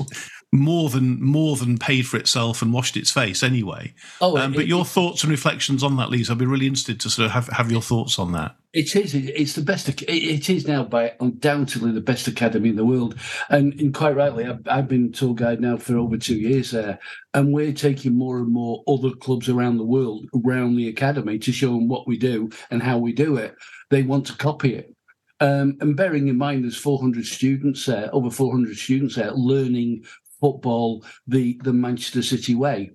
more 0.52 0.90
than 0.90 1.20
more 1.22 1.56
than 1.56 1.78
paid 1.80 2.06
for 2.08 2.18
itself 2.18 2.62
and 2.62 2.72
washed 2.72 2.96
its 2.96 3.10
face 3.12 3.42
anyway. 3.42 3.94
Oh, 4.22 4.38
um, 4.38 4.54
it- 4.54 4.58
but 4.58 4.68
your 4.68 4.86
thoughts 4.86 5.24
and 5.24 5.32
reflections 5.32 5.84
on 5.84 5.98
that, 5.98 6.10
Lizo, 6.10 6.32
I'd 6.32 6.38
be 6.38 6.46
really 6.46 6.68
interested 6.68 7.00
to 7.02 7.10
sort 7.10 7.26
of 7.26 7.32
have, 7.32 7.48
have 7.48 7.72
your 7.72 7.82
thoughts 7.82 8.20
on 8.20 8.32
that. 8.34 8.56
It 8.74 8.96
is. 8.96 9.14
It's 9.14 9.54
the 9.54 9.62
best. 9.62 9.88
It 9.88 10.50
is 10.50 10.68
now 10.68 10.84
by 10.84 11.14
undoubtedly 11.20 11.92
the 11.92 12.02
best 12.02 12.28
academy 12.28 12.70
in 12.70 12.76
the 12.76 12.84
world, 12.84 13.16
and, 13.50 13.80
and 13.80 13.94
quite 13.94 14.16
rightly, 14.16 14.48
I've, 14.48 14.68
I've 14.68 14.88
been 14.88 15.12
tour 15.12 15.36
guide 15.36 15.62
now 15.62 15.78
for 15.78 15.96
over 15.96 16.18
two 16.18 16.38
years 16.38 16.72
there, 16.72 16.98
and 17.36 17.54
we're 17.54 17.72
taking 17.72 18.18
more 18.18 18.40
and 18.40 18.52
more 18.52 18.84
other 18.88 19.12
clubs 19.12 19.48
around 19.48 19.78
the 19.78 19.86
world 19.86 20.26
around 20.34 20.76
the 20.76 20.88
academy 20.88 21.38
to 21.38 21.52
show 21.52 21.68
them 21.68 21.88
what 21.88 22.08
we 22.08 22.18
do 22.18 22.50
and 22.72 22.82
how 22.82 22.98
we 22.98 23.14
do 23.14 23.38
it. 23.38 23.54
They 23.92 24.02
want 24.02 24.26
to 24.28 24.38
copy 24.38 24.74
it. 24.74 24.96
Um, 25.40 25.78
and 25.80 25.96
bearing 25.96 26.28
in 26.28 26.38
mind, 26.38 26.64
there's 26.64 26.78
400 26.78 27.28
students 27.28 27.86
there, 27.86 28.10
over 28.12 28.32
400 28.32 28.76
students 28.76 29.16
there, 29.16 29.34
learning 29.34 30.04
football 30.42 31.06
the 31.28 31.60
the 31.64 31.74
Manchester 31.74 32.24
City 32.24 32.56
way. 32.56 32.92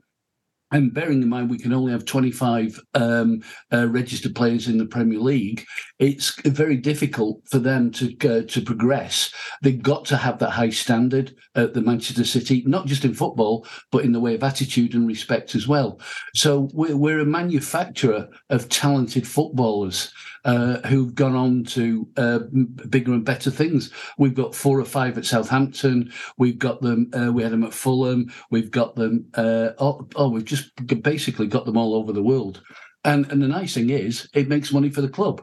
And 0.71 0.93
bearing 0.93 1.23
in 1.23 1.29
mind 1.29 1.51
we 1.51 1.59
can 1.59 1.73
only 1.73 1.93
have 1.93 2.05
25 2.05 2.81
um, 2.95 3.41
uh, 3.73 3.89
registered 3.89 4.35
players 4.35 4.69
in 4.69 4.79
the 4.79 4.87
Premier 4.87 5.19
League, 5.19 5.65
it's 5.99 6.41
very 6.43 6.77
difficult 6.77 7.41
for 7.49 7.59
them 7.59 7.91
to 7.93 8.07
uh, 8.29 8.43
to 8.47 8.61
progress. 8.61 9.33
They've 9.63 9.83
got 9.83 10.05
to 10.07 10.17
have 10.17 10.39
that 10.39 10.51
high 10.51 10.71
standard 10.71 11.35
at 11.57 11.75
the 11.75 11.81
Manchester 11.81 12.25
City, 12.25 12.63
not 12.67 12.87
just 12.87 13.05
in 13.05 13.15
football, 13.15 13.67
but 13.91 14.05
in 14.05 14.13
the 14.13 14.21
way 14.21 14.35
of 14.35 14.45
attitude 14.45 14.95
and 14.95 15.09
respect 15.09 15.55
as 15.55 15.67
well. 15.67 16.01
So 16.35 16.69
we're, 16.73 16.97
we're 16.97 17.21
a 17.21 17.27
manufacturer 17.27 18.29
of 18.49 18.69
talented 18.69 19.27
footballers 19.27 20.13
uh, 20.45 20.79
who've 20.87 21.15
gone 21.15 21.35
on 21.35 21.65
to 21.65 22.09
uh, 22.17 22.41
bigger 22.89 23.13
and 23.13 23.25
better 23.25 23.51
things. 23.51 23.91
We've 24.19 24.35
got 24.35 24.55
four 24.55 24.79
or 24.79 24.85
five 24.85 25.19
at 25.19 25.27
Southampton. 25.27 26.13
We've 26.37 26.59
got 26.59 26.81
them. 26.81 27.11
Uh, 27.13 27.33
we 27.33 27.43
had 27.43 27.53
them 27.53 27.65
at 27.65 27.75
Fulham. 27.75 28.33
We've 28.51 28.71
got 28.71 28.95
them. 28.95 29.27
Oh, 29.37 30.07
oh, 30.15 30.29
we've 30.29 30.45
just 30.45 30.71
basically 31.03 31.49
got 31.49 31.65
them 31.65 31.77
all 31.77 31.95
over 31.97 32.13
the 32.13 32.23
world. 32.23 32.63
And 33.05 33.31
and 33.33 33.43
the 33.43 33.49
nice 33.49 33.75
thing 33.75 33.91
is, 33.91 34.29
it 34.35 34.49
makes 34.49 34.73
money 34.73 34.91
for 34.91 35.01
the 35.01 35.09
club. 35.09 35.43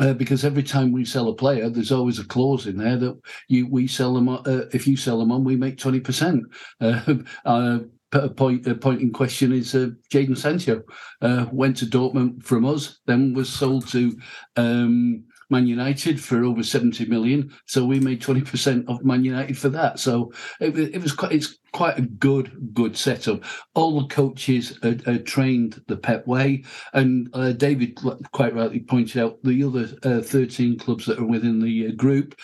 Uh, 0.00 0.12
because 0.12 0.44
every 0.44 0.62
time 0.62 0.92
we 0.92 1.04
sell 1.04 1.28
a 1.28 1.34
player, 1.34 1.68
there's 1.68 1.90
always 1.90 2.20
a 2.20 2.26
clause 2.26 2.66
in 2.66 2.76
there 2.76 2.96
that 2.96 3.18
you 3.48 3.66
we 3.66 3.86
sell 3.86 4.14
them. 4.14 4.28
Uh, 4.28 4.38
if 4.72 4.86
you 4.86 4.96
sell 4.96 5.18
them 5.18 5.32
on, 5.32 5.42
we 5.44 5.56
make 5.56 5.78
twenty 5.78 6.00
percent. 6.00 6.42
Uh, 6.80 7.14
uh, 7.44 7.78
a 8.12 8.28
point, 8.28 8.66
a 8.66 8.74
point 8.74 9.02
in 9.02 9.12
question 9.12 9.52
is 9.52 9.74
uh, 9.74 9.90
Jadon 10.10 10.36
Sancho 10.36 10.82
uh, 11.20 11.46
went 11.52 11.76
to 11.78 11.86
Dortmund 11.86 12.42
from 12.42 12.64
us, 12.64 13.00
then 13.06 13.34
was 13.34 13.50
sold 13.50 13.86
to 13.88 14.16
um, 14.56 15.24
Man 15.50 15.66
United 15.66 16.20
for 16.20 16.44
over 16.44 16.62
70 16.62 17.06
million. 17.06 17.50
So 17.66 17.84
we 17.84 18.00
made 18.00 18.22
20% 18.22 18.88
of 18.88 19.04
Man 19.04 19.24
United 19.24 19.56
for 19.56 19.68
that. 19.70 19.98
So 19.98 20.32
it, 20.60 20.78
it 20.78 21.02
was 21.02 21.12
quite, 21.12 21.32
it's 21.32 21.58
quite 21.72 21.98
a 21.98 22.02
good, 22.02 22.70
good 22.74 22.96
setup. 22.96 23.44
All 23.74 24.00
the 24.00 24.08
coaches 24.08 24.78
are, 24.82 24.96
are 25.06 25.18
trained 25.18 25.82
the 25.86 25.96
Pep 25.96 26.26
way. 26.26 26.64
And 26.92 27.30
uh, 27.32 27.52
David 27.52 27.98
quite 28.32 28.54
rightly 28.54 28.80
pointed 28.80 29.22
out 29.22 29.38
the 29.42 29.64
other 29.64 29.88
uh, 30.02 30.22
13 30.22 30.78
clubs 30.78 31.06
that 31.06 31.18
are 31.18 31.26
within 31.26 31.60
the 31.60 31.88
uh, 31.88 31.90
group 31.92 32.34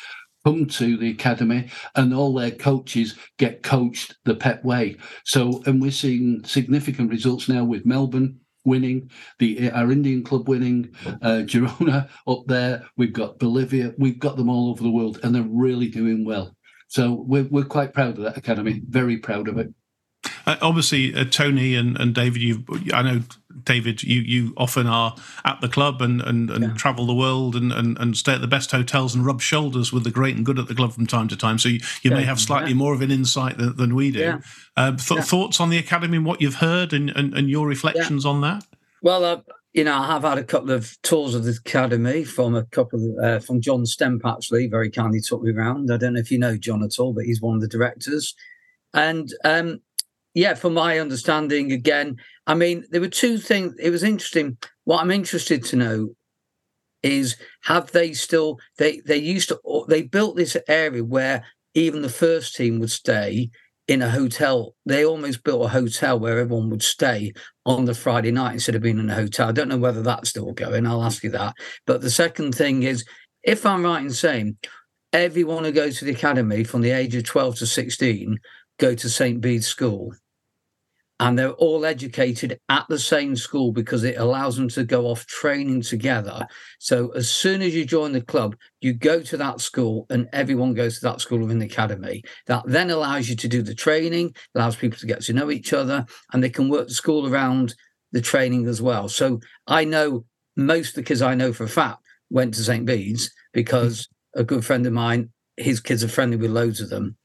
come 0.44 0.66
to 0.66 0.98
the 0.98 1.10
academy 1.10 1.70
and 1.94 2.12
all 2.12 2.34
their 2.34 2.50
coaches 2.50 3.16
get 3.38 3.62
coached 3.62 4.14
the 4.24 4.34
Pep 4.34 4.62
way. 4.62 4.96
So, 5.24 5.62
and 5.66 5.80
we're 5.80 5.90
seeing 5.90 6.44
significant 6.44 7.10
results 7.10 7.48
now 7.48 7.64
with 7.64 7.86
Melbourne 7.86 8.40
winning, 8.64 9.10
the 9.38 9.70
our 9.70 9.90
Indian 9.92 10.22
club 10.22 10.48
winning, 10.48 10.94
uh, 11.22 11.42
Girona 11.44 12.08
up 12.26 12.42
there. 12.46 12.84
We've 12.96 13.12
got 13.12 13.38
Bolivia. 13.38 13.94
We've 13.98 14.18
got 14.18 14.36
them 14.36 14.48
all 14.48 14.70
over 14.70 14.82
the 14.82 14.90
world, 14.90 15.20
and 15.22 15.34
they're 15.34 15.42
really 15.42 15.88
doing 15.88 16.24
well. 16.24 16.54
So 16.88 17.24
we're 17.26 17.48
we're 17.50 17.64
quite 17.64 17.92
proud 17.92 18.18
of 18.18 18.24
that 18.24 18.36
academy. 18.36 18.82
Very 18.88 19.18
proud 19.18 19.48
of 19.48 19.58
it. 19.58 19.72
Uh, 20.46 20.56
obviously, 20.62 21.14
uh, 21.14 21.24
Tony 21.24 21.74
and, 21.74 21.98
and 21.98 22.14
David, 22.14 22.42
you 22.42 22.64
I 22.92 23.02
know 23.02 23.22
David, 23.64 24.02
you 24.02 24.20
you 24.20 24.54
often 24.56 24.86
are 24.86 25.16
at 25.44 25.60
the 25.60 25.68
club 25.68 26.02
and 26.02 26.20
and, 26.20 26.50
and 26.50 26.64
yeah. 26.64 26.74
travel 26.74 27.06
the 27.06 27.14
world 27.14 27.56
and, 27.56 27.72
and, 27.72 27.98
and 27.98 28.16
stay 28.16 28.34
at 28.34 28.40
the 28.40 28.46
best 28.46 28.70
hotels 28.70 29.14
and 29.14 29.24
rub 29.24 29.40
shoulders 29.40 29.92
with 29.92 30.04
the 30.04 30.10
great 30.10 30.36
and 30.36 30.44
good 30.44 30.58
at 30.58 30.68
the 30.68 30.74
club 30.74 30.92
from 30.92 31.06
time 31.06 31.28
to 31.28 31.36
time. 31.36 31.58
So 31.58 31.68
you, 31.68 31.80
you 32.02 32.10
yeah. 32.10 32.16
may 32.16 32.24
have 32.24 32.40
slightly 32.40 32.70
yeah. 32.70 32.76
more 32.76 32.94
of 32.94 33.00
an 33.00 33.10
insight 33.10 33.58
than, 33.58 33.76
than 33.76 33.94
we 33.94 34.10
do. 34.10 34.40
Uh, 34.76 34.96
th- 34.96 35.24
thoughts 35.24 35.60
on 35.60 35.70
the 35.70 35.78
academy 35.78 36.16
and 36.16 36.26
what 36.26 36.40
you've 36.40 36.56
heard 36.56 36.92
and, 36.92 37.10
and, 37.10 37.34
and 37.34 37.48
your 37.48 37.66
reflections 37.66 38.26
on 38.26 38.40
that? 38.40 38.66
Well, 39.02 39.24
uh, 39.24 39.40
you 39.72 39.84
know, 39.84 39.96
I 39.96 40.06
have 40.06 40.22
had 40.22 40.38
a 40.38 40.44
couple 40.44 40.70
of 40.70 40.96
tours 41.02 41.34
of 41.34 41.44
the 41.44 41.50
academy 41.50 42.24
from 42.24 42.54
a 42.54 42.64
couple 42.64 43.18
of, 43.18 43.24
uh, 43.24 43.38
from 43.40 43.60
John 43.60 43.84
Stemp 43.84 44.24
actually, 44.24 44.68
very 44.68 44.90
kindly 44.90 45.20
took 45.20 45.42
me 45.42 45.52
around. 45.52 45.92
I 45.92 45.96
don't 45.96 46.14
know 46.14 46.20
if 46.20 46.30
you 46.30 46.38
know 46.38 46.56
John 46.56 46.82
at 46.82 46.98
all, 46.98 47.12
but 47.12 47.24
he's 47.24 47.40
one 47.40 47.56
of 47.56 47.60
the 47.60 47.68
directors. 47.68 48.34
And 48.94 49.28
um, 49.44 49.80
yeah, 50.34 50.54
from 50.54 50.74
my 50.74 50.98
understanding, 50.98 51.72
again, 51.72 52.16
I 52.46 52.54
mean, 52.54 52.84
there 52.90 53.00
were 53.00 53.08
two 53.08 53.38
things. 53.38 53.74
It 53.78 53.90
was 53.90 54.02
interesting. 54.02 54.58
What 54.84 55.00
I'm 55.00 55.12
interested 55.12 55.64
to 55.66 55.76
know 55.76 56.14
is 57.02 57.36
have 57.64 57.92
they 57.92 58.12
still 58.14 58.58
they 58.78 59.00
they 59.00 59.18
used 59.18 59.50
to 59.50 59.84
they 59.88 60.02
built 60.02 60.36
this 60.36 60.56
area 60.66 61.04
where 61.04 61.44
even 61.74 62.02
the 62.02 62.08
first 62.08 62.56
team 62.56 62.80
would 62.80 62.90
stay 62.90 63.50
in 63.86 64.02
a 64.02 64.10
hotel. 64.10 64.74
They 64.86 65.04
almost 65.04 65.44
built 65.44 65.66
a 65.66 65.68
hotel 65.68 66.18
where 66.18 66.38
everyone 66.38 66.70
would 66.70 66.82
stay 66.82 67.32
on 67.66 67.84
the 67.84 67.94
Friday 67.94 68.32
night 68.32 68.54
instead 68.54 68.74
of 68.74 68.82
being 68.82 68.98
in 68.98 69.10
a 69.10 69.14
hotel. 69.14 69.48
I 69.48 69.52
don't 69.52 69.68
know 69.68 69.78
whether 69.78 70.02
that's 70.02 70.30
still 70.30 70.52
going. 70.52 70.86
I'll 70.86 71.04
ask 71.04 71.22
you 71.22 71.30
that. 71.30 71.54
But 71.86 72.00
the 72.00 72.10
second 72.10 72.54
thing 72.54 72.82
is, 72.82 73.04
if 73.42 73.66
I'm 73.66 73.84
right 73.84 74.02
in 74.02 74.10
saying 74.10 74.56
everyone 75.12 75.64
who 75.64 75.72
goes 75.72 75.98
to 75.98 76.06
the 76.06 76.12
academy 76.12 76.64
from 76.64 76.80
the 76.80 76.90
age 76.90 77.14
of 77.14 77.24
12 77.24 77.56
to 77.56 77.66
16 77.66 78.38
go 78.78 78.94
to 78.94 79.08
St. 79.08 79.40
Bede's 79.40 79.66
School 79.66 80.12
and 81.20 81.38
they're 81.38 81.52
all 81.52 81.86
educated 81.86 82.58
at 82.68 82.84
the 82.88 82.98
same 82.98 83.36
school 83.36 83.72
because 83.72 84.02
it 84.02 84.18
allows 84.18 84.56
them 84.56 84.68
to 84.68 84.84
go 84.84 85.06
off 85.06 85.26
training 85.26 85.80
together. 85.82 86.46
So 86.80 87.10
as 87.10 87.30
soon 87.30 87.62
as 87.62 87.74
you 87.74 87.84
join 87.84 88.12
the 88.12 88.20
club, 88.20 88.56
you 88.80 88.92
go 88.92 89.20
to 89.22 89.36
that 89.36 89.60
school 89.60 90.06
and 90.10 90.28
everyone 90.32 90.74
goes 90.74 90.98
to 90.98 91.06
that 91.06 91.20
school 91.20 91.38
within 91.38 91.60
the 91.60 91.66
academy. 91.66 92.24
That 92.46 92.64
then 92.66 92.90
allows 92.90 93.28
you 93.28 93.36
to 93.36 93.48
do 93.48 93.62
the 93.62 93.74
training, 93.74 94.34
allows 94.54 94.76
people 94.76 94.98
to 94.98 95.06
get 95.06 95.22
to 95.22 95.32
know 95.32 95.50
each 95.50 95.72
other, 95.72 96.04
and 96.32 96.42
they 96.42 96.50
can 96.50 96.68
work 96.68 96.88
the 96.88 96.94
school 96.94 97.32
around 97.32 97.74
the 98.10 98.20
training 98.20 98.66
as 98.66 98.82
well. 98.82 99.08
So 99.08 99.40
I 99.66 99.84
know 99.84 100.24
most 100.56 100.90
of 100.90 100.94
the 100.96 101.02
kids 101.04 101.22
I 101.22 101.34
know 101.34 101.52
for 101.52 101.64
a 101.64 101.68
fact 101.68 101.98
went 102.30 102.54
to 102.54 102.62
St. 102.62 102.84
Bede's 102.84 103.32
because 103.52 104.08
a 104.34 104.42
good 104.42 104.64
friend 104.64 104.84
of 104.86 104.92
mine, 104.92 105.30
his 105.56 105.80
kids 105.80 106.02
are 106.02 106.08
friendly 106.08 106.36
with 106.36 106.50
loads 106.50 106.80
of 106.80 106.90
them. 106.90 107.16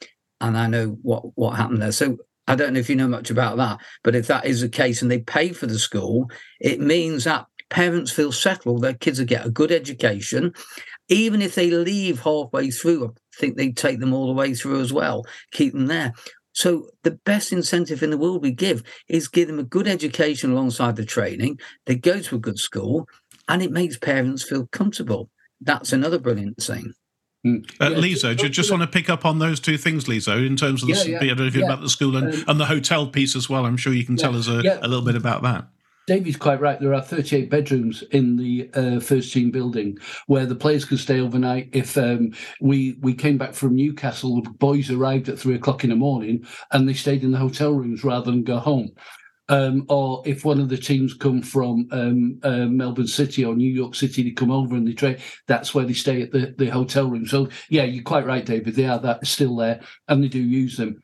And 0.42 0.58
I 0.58 0.68
know 0.68 0.98
what, 1.02 1.24
what 1.36 1.58
happened 1.58 1.82
there. 1.82 1.92
So 1.92 2.18
I 2.50 2.56
don't 2.56 2.74
know 2.74 2.80
if 2.80 2.90
you 2.90 2.96
know 2.96 3.08
much 3.08 3.30
about 3.30 3.58
that, 3.58 3.78
but 4.04 4.16
if 4.16 4.26
that 4.26 4.44
is 4.44 4.62
the 4.62 4.70
case 4.70 5.04
and 5.04 5.12
they 5.12 5.20
pay 5.20 5.50
for 5.54 5.68
the 5.68 5.78
school, 5.78 6.32
it 6.60 6.82
means 6.82 7.26
that 7.26 7.46
parents 7.70 8.12
feel 8.12 8.32
settled, 8.32 8.82
their 8.82 8.96
kids 8.96 9.20
will 9.20 9.28
get 9.28 9.46
a 9.46 9.52
good 9.52 9.72
education. 9.72 10.54
Even 11.10 11.44
if 11.44 11.54
they 11.54 11.70
leave 11.70 12.22
halfway 12.22 12.72
through, 12.72 13.06
I 13.06 13.10
think 13.38 13.56
they 13.56 13.72
take 13.72 14.00
them 14.00 14.14
all 14.14 14.26
the 14.26 14.34
way 14.34 14.56
through 14.56 14.82
as 14.82 14.92
well, 14.92 15.26
keep 15.52 15.74
them 15.74 15.86
there. 15.86 16.16
So 16.52 16.90
the 17.04 17.20
best 17.24 17.54
incentive 17.54 18.02
in 18.02 18.10
the 18.10 18.18
world 18.18 18.42
we 18.42 18.52
give 18.52 18.82
is 19.08 19.28
give 19.28 19.48
them 19.48 19.60
a 19.60 19.64
good 19.64 19.88
education 19.88 20.52
alongside 20.52 20.96
the 20.96 21.06
training. 21.06 21.60
They 21.86 21.96
go 21.96 22.20
to 22.20 22.36
a 22.36 22.40
good 22.40 22.58
school 22.58 23.08
and 23.48 23.62
it 23.62 23.72
makes 23.72 24.00
parents 24.00 24.42
feel 24.42 24.66
comfortable. 24.72 25.30
That's 25.62 25.94
another 25.94 26.18
brilliant 26.18 26.58
thing. 26.58 26.94
Mm. 27.46 27.66
Uh, 27.80 27.92
yeah, 27.92 27.98
Lizo, 27.98 28.42
you 28.42 28.50
just 28.50 28.70
want 28.70 28.84
to 28.84 28.88
pick 28.88 29.10
up 29.10 29.26
on 29.26 29.40
those 29.40 29.60
two 29.60 29.78
things, 29.78 30.06
Lizo, 30.06 30.46
in 30.46 30.58
terms 30.58 30.84
of 30.84 30.90
the, 30.90 31.10
yeah, 31.10 31.24
yeah, 31.24 31.50
yeah. 31.54 31.66
about 31.66 31.82
the 31.82 31.90
school 31.90 32.18
and, 32.18 32.34
um, 32.34 32.44
and 32.48 32.60
the 32.60 32.66
hotel 32.66 33.08
piece 33.08 33.36
as 33.36 33.50
well? 33.50 33.66
I'm 33.66 33.78
sure 33.78 33.94
you 33.94 34.06
can 34.06 34.18
tell 34.18 34.36
us 34.36 34.48
a, 34.48 34.60
a, 34.82 34.88
little 34.88 35.06
bit 35.06 35.16
about 35.16 35.42
that. 35.44 35.68
David's 36.06 36.38
quite 36.38 36.60
right. 36.60 36.80
There 36.80 36.94
are 36.94 37.02
38 37.02 37.50
bedrooms 37.50 38.02
in 38.12 38.36
the 38.36 38.70
uh, 38.74 39.00
first 39.00 39.32
team 39.32 39.52
building 39.52 39.98
where 40.26 40.48
the 40.48 40.56
players 40.56 40.84
could 40.84 41.00
stay 41.00 41.20
overnight. 41.20 41.70
If 41.72 41.98
um, 41.98 42.34
we 42.60 42.98
we 43.02 43.14
came 43.14 43.38
back 43.38 43.54
from 43.54 43.76
Newcastle, 43.76 44.42
the 44.42 44.50
boys 44.50 44.90
arrived 44.90 45.30
at 45.30 45.38
three 45.38 45.54
o'clock 45.54 45.84
in 45.84 45.92
the 45.92 45.96
morning 45.96 46.46
and 46.72 46.90
they 46.90 46.96
stayed 46.96 47.24
in 47.24 47.32
the 47.32 47.38
hotel 47.38 47.72
rooms 47.74 48.04
rather 48.04 48.32
than 48.32 48.44
go 48.44 48.58
home 48.58 48.92
um, 49.50 49.86
or 49.90 50.24
if 50.26 50.46
one 50.46 50.60
of 50.60 50.70
the 50.70 50.78
teams 50.78 51.14
come 51.14 51.42
from 51.42 51.88
um, 51.92 52.40
uh, 52.44 52.66
Melbourne 52.66 53.08
City 53.08 53.44
or 53.44 53.56
New 53.56 53.72
York 53.72 53.96
City, 53.96 54.24
they 54.24 54.32
come 54.32 54.52
over 54.52 54.76
and 54.76 54.88
they 54.88 54.94
train. 54.94 55.18
That's 55.48 55.74
where 55.74 55.86
they 55.86 55.94
stay 55.94 56.22
at 56.22 56.32
the, 56.32 56.54
the 56.58 56.68
hotel 56.68 57.10
room. 57.10 57.28
So 57.28 57.50
yeah, 57.70 57.84
you're 57.84 58.04
quite 58.04 58.26
right, 58.26 58.46
David. 58.46 58.76
They 58.76 58.86
are 58.86 59.00
that 59.00 59.26
still 59.26 59.56
there, 59.56 59.82
and 60.08 60.24
they 60.24 60.28
do 60.28 60.40
use 60.40 60.78
them. 60.78 61.04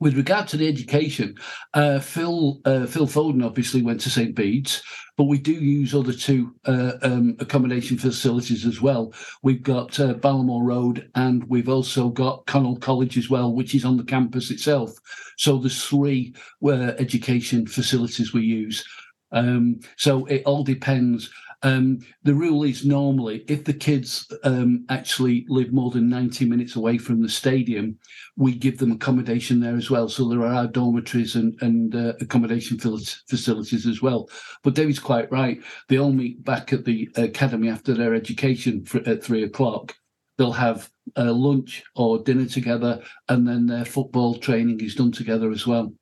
With 0.00 0.16
regard 0.16 0.46
to 0.48 0.56
the 0.56 0.68
education, 0.68 1.34
uh, 1.74 1.98
Phil 1.98 2.60
uh, 2.64 2.86
Phil 2.86 3.06
Foden 3.06 3.44
obviously 3.44 3.82
went 3.82 4.00
to 4.02 4.10
St 4.10 4.32
Bede's, 4.32 4.80
but 5.16 5.24
we 5.24 5.38
do 5.38 5.52
use 5.52 5.92
other 5.92 6.12
two 6.12 6.54
uh, 6.66 6.92
um, 7.02 7.36
accommodation 7.40 7.98
facilities 7.98 8.64
as 8.64 8.80
well. 8.80 9.12
We've 9.42 9.62
got 9.62 9.98
uh, 9.98 10.14
Ballamore 10.14 10.62
Road, 10.62 11.10
and 11.16 11.42
we've 11.48 11.68
also 11.68 12.10
got 12.10 12.46
Connell 12.46 12.76
College 12.76 13.18
as 13.18 13.28
well, 13.28 13.52
which 13.52 13.74
is 13.74 13.84
on 13.84 13.96
the 13.96 14.04
campus 14.04 14.52
itself. 14.52 14.92
So 15.36 15.58
there's 15.58 15.84
three 15.84 16.32
uh, 16.64 16.92
education 16.98 17.66
facilities 17.66 18.32
we 18.32 18.42
use. 18.42 18.86
Um, 19.32 19.80
so 19.96 20.26
it 20.26 20.42
all 20.46 20.62
depends. 20.62 21.28
Um, 21.62 21.98
the 22.22 22.34
rule 22.34 22.62
is 22.62 22.84
normally 22.84 23.44
if 23.48 23.64
the 23.64 23.72
kids 23.72 24.30
um, 24.44 24.84
actually 24.88 25.44
live 25.48 25.72
more 25.72 25.90
than 25.90 26.08
90 26.08 26.44
minutes 26.44 26.76
away 26.76 26.98
from 26.98 27.20
the 27.20 27.28
stadium, 27.28 27.98
we 28.36 28.54
give 28.54 28.78
them 28.78 28.92
accommodation 28.92 29.58
there 29.58 29.74
as 29.74 29.90
well. 29.90 30.08
So 30.08 30.28
there 30.28 30.46
are 30.46 30.68
dormitories 30.68 31.34
and, 31.34 31.60
and 31.60 31.94
uh, 31.94 32.12
accommodation 32.20 32.78
facilities 32.78 33.86
as 33.86 34.00
well. 34.00 34.28
But 34.62 34.74
David's 34.74 35.00
quite 35.00 35.30
right. 35.32 35.60
They 35.88 35.98
all 35.98 36.12
meet 36.12 36.44
back 36.44 36.72
at 36.72 36.84
the 36.84 37.08
academy 37.16 37.68
after 37.68 37.92
their 37.92 38.14
education 38.14 38.84
for, 38.84 38.98
at 39.08 39.24
three 39.24 39.42
o'clock. 39.42 39.96
They'll 40.36 40.52
have 40.52 40.88
uh, 41.16 41.32
lunch 41.32 41.82
or 41.96 42.22
dinner 42.22 42.46
together, 42.46 43.02
and 43.28 43.48
then 43.48 43.66
their 43.66 43.84
football 43.84 44.36
training 44.36 44.80
is 44.80 44.94
done 44.94 45.10
together 45.10 45.50
as 45.50 45.66
well. 45.66 45.92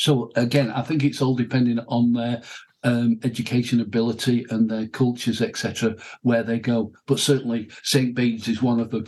So 0.00 0.32
again, 0.34 0.70
I 0.70 0.82
think 0.82 1.04
it's 1.04 1.22
all 1.22 1.36
depending 1.36 1.78
on 1.78 2.12
their 2.14 2.42
um, 2.82 3.20
education 3.24 3.80
ability 3.80 4.46
and 4.50 4.70
their 4.70 4.86
cultures, 4.86 5.42
etc., 5.42 5.96
where 6.22 6.42
they 6.42 6.58
go. 6.58 6.92
But 7.06 7.18
certainly, 7.18 7.70
St. 7.82 8.14
Bede's 8.14 8.48
is 8.48 8.62
one 8.62 8.80
of 8.80 8.90
them. 8.90 9.06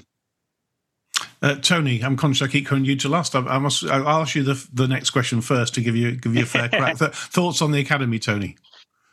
Uh, 1.40 1.56
Tony, 1.56 2.02
I'm 2.02 2.16
conscious 2.16 2.46
I 2.46 2.50
keep 2.50 2.66
calling 2.66 2.84
you 2.84 2.96
to 2.96 3.08
last. 3.08 3.34
I, 3.34 3.40
I 3.40 3.58
must. 3.58 3.84
I'll 3.84 4.08
ask 4.08 4.34
you 4.34 4.42
the 4.42 4.68
the 4.72 4.88
next 4.88 5.10
question 5.10 5.40
first 5.40 5.74
to 5.74 5.80
give 5.80 5.96
you 5.96 6.16
give 6.16 6.34
you 6.34 6.42
a 6.42 6.46
fair 6.46 6.68
crack. 6.68 6.98
Th- 6.98 7.12
thoughts 7.12 7.62
on 7.62 7.72
the 7.72 7.80
academy, 7.80 8.18
Tony? 8.18 8.56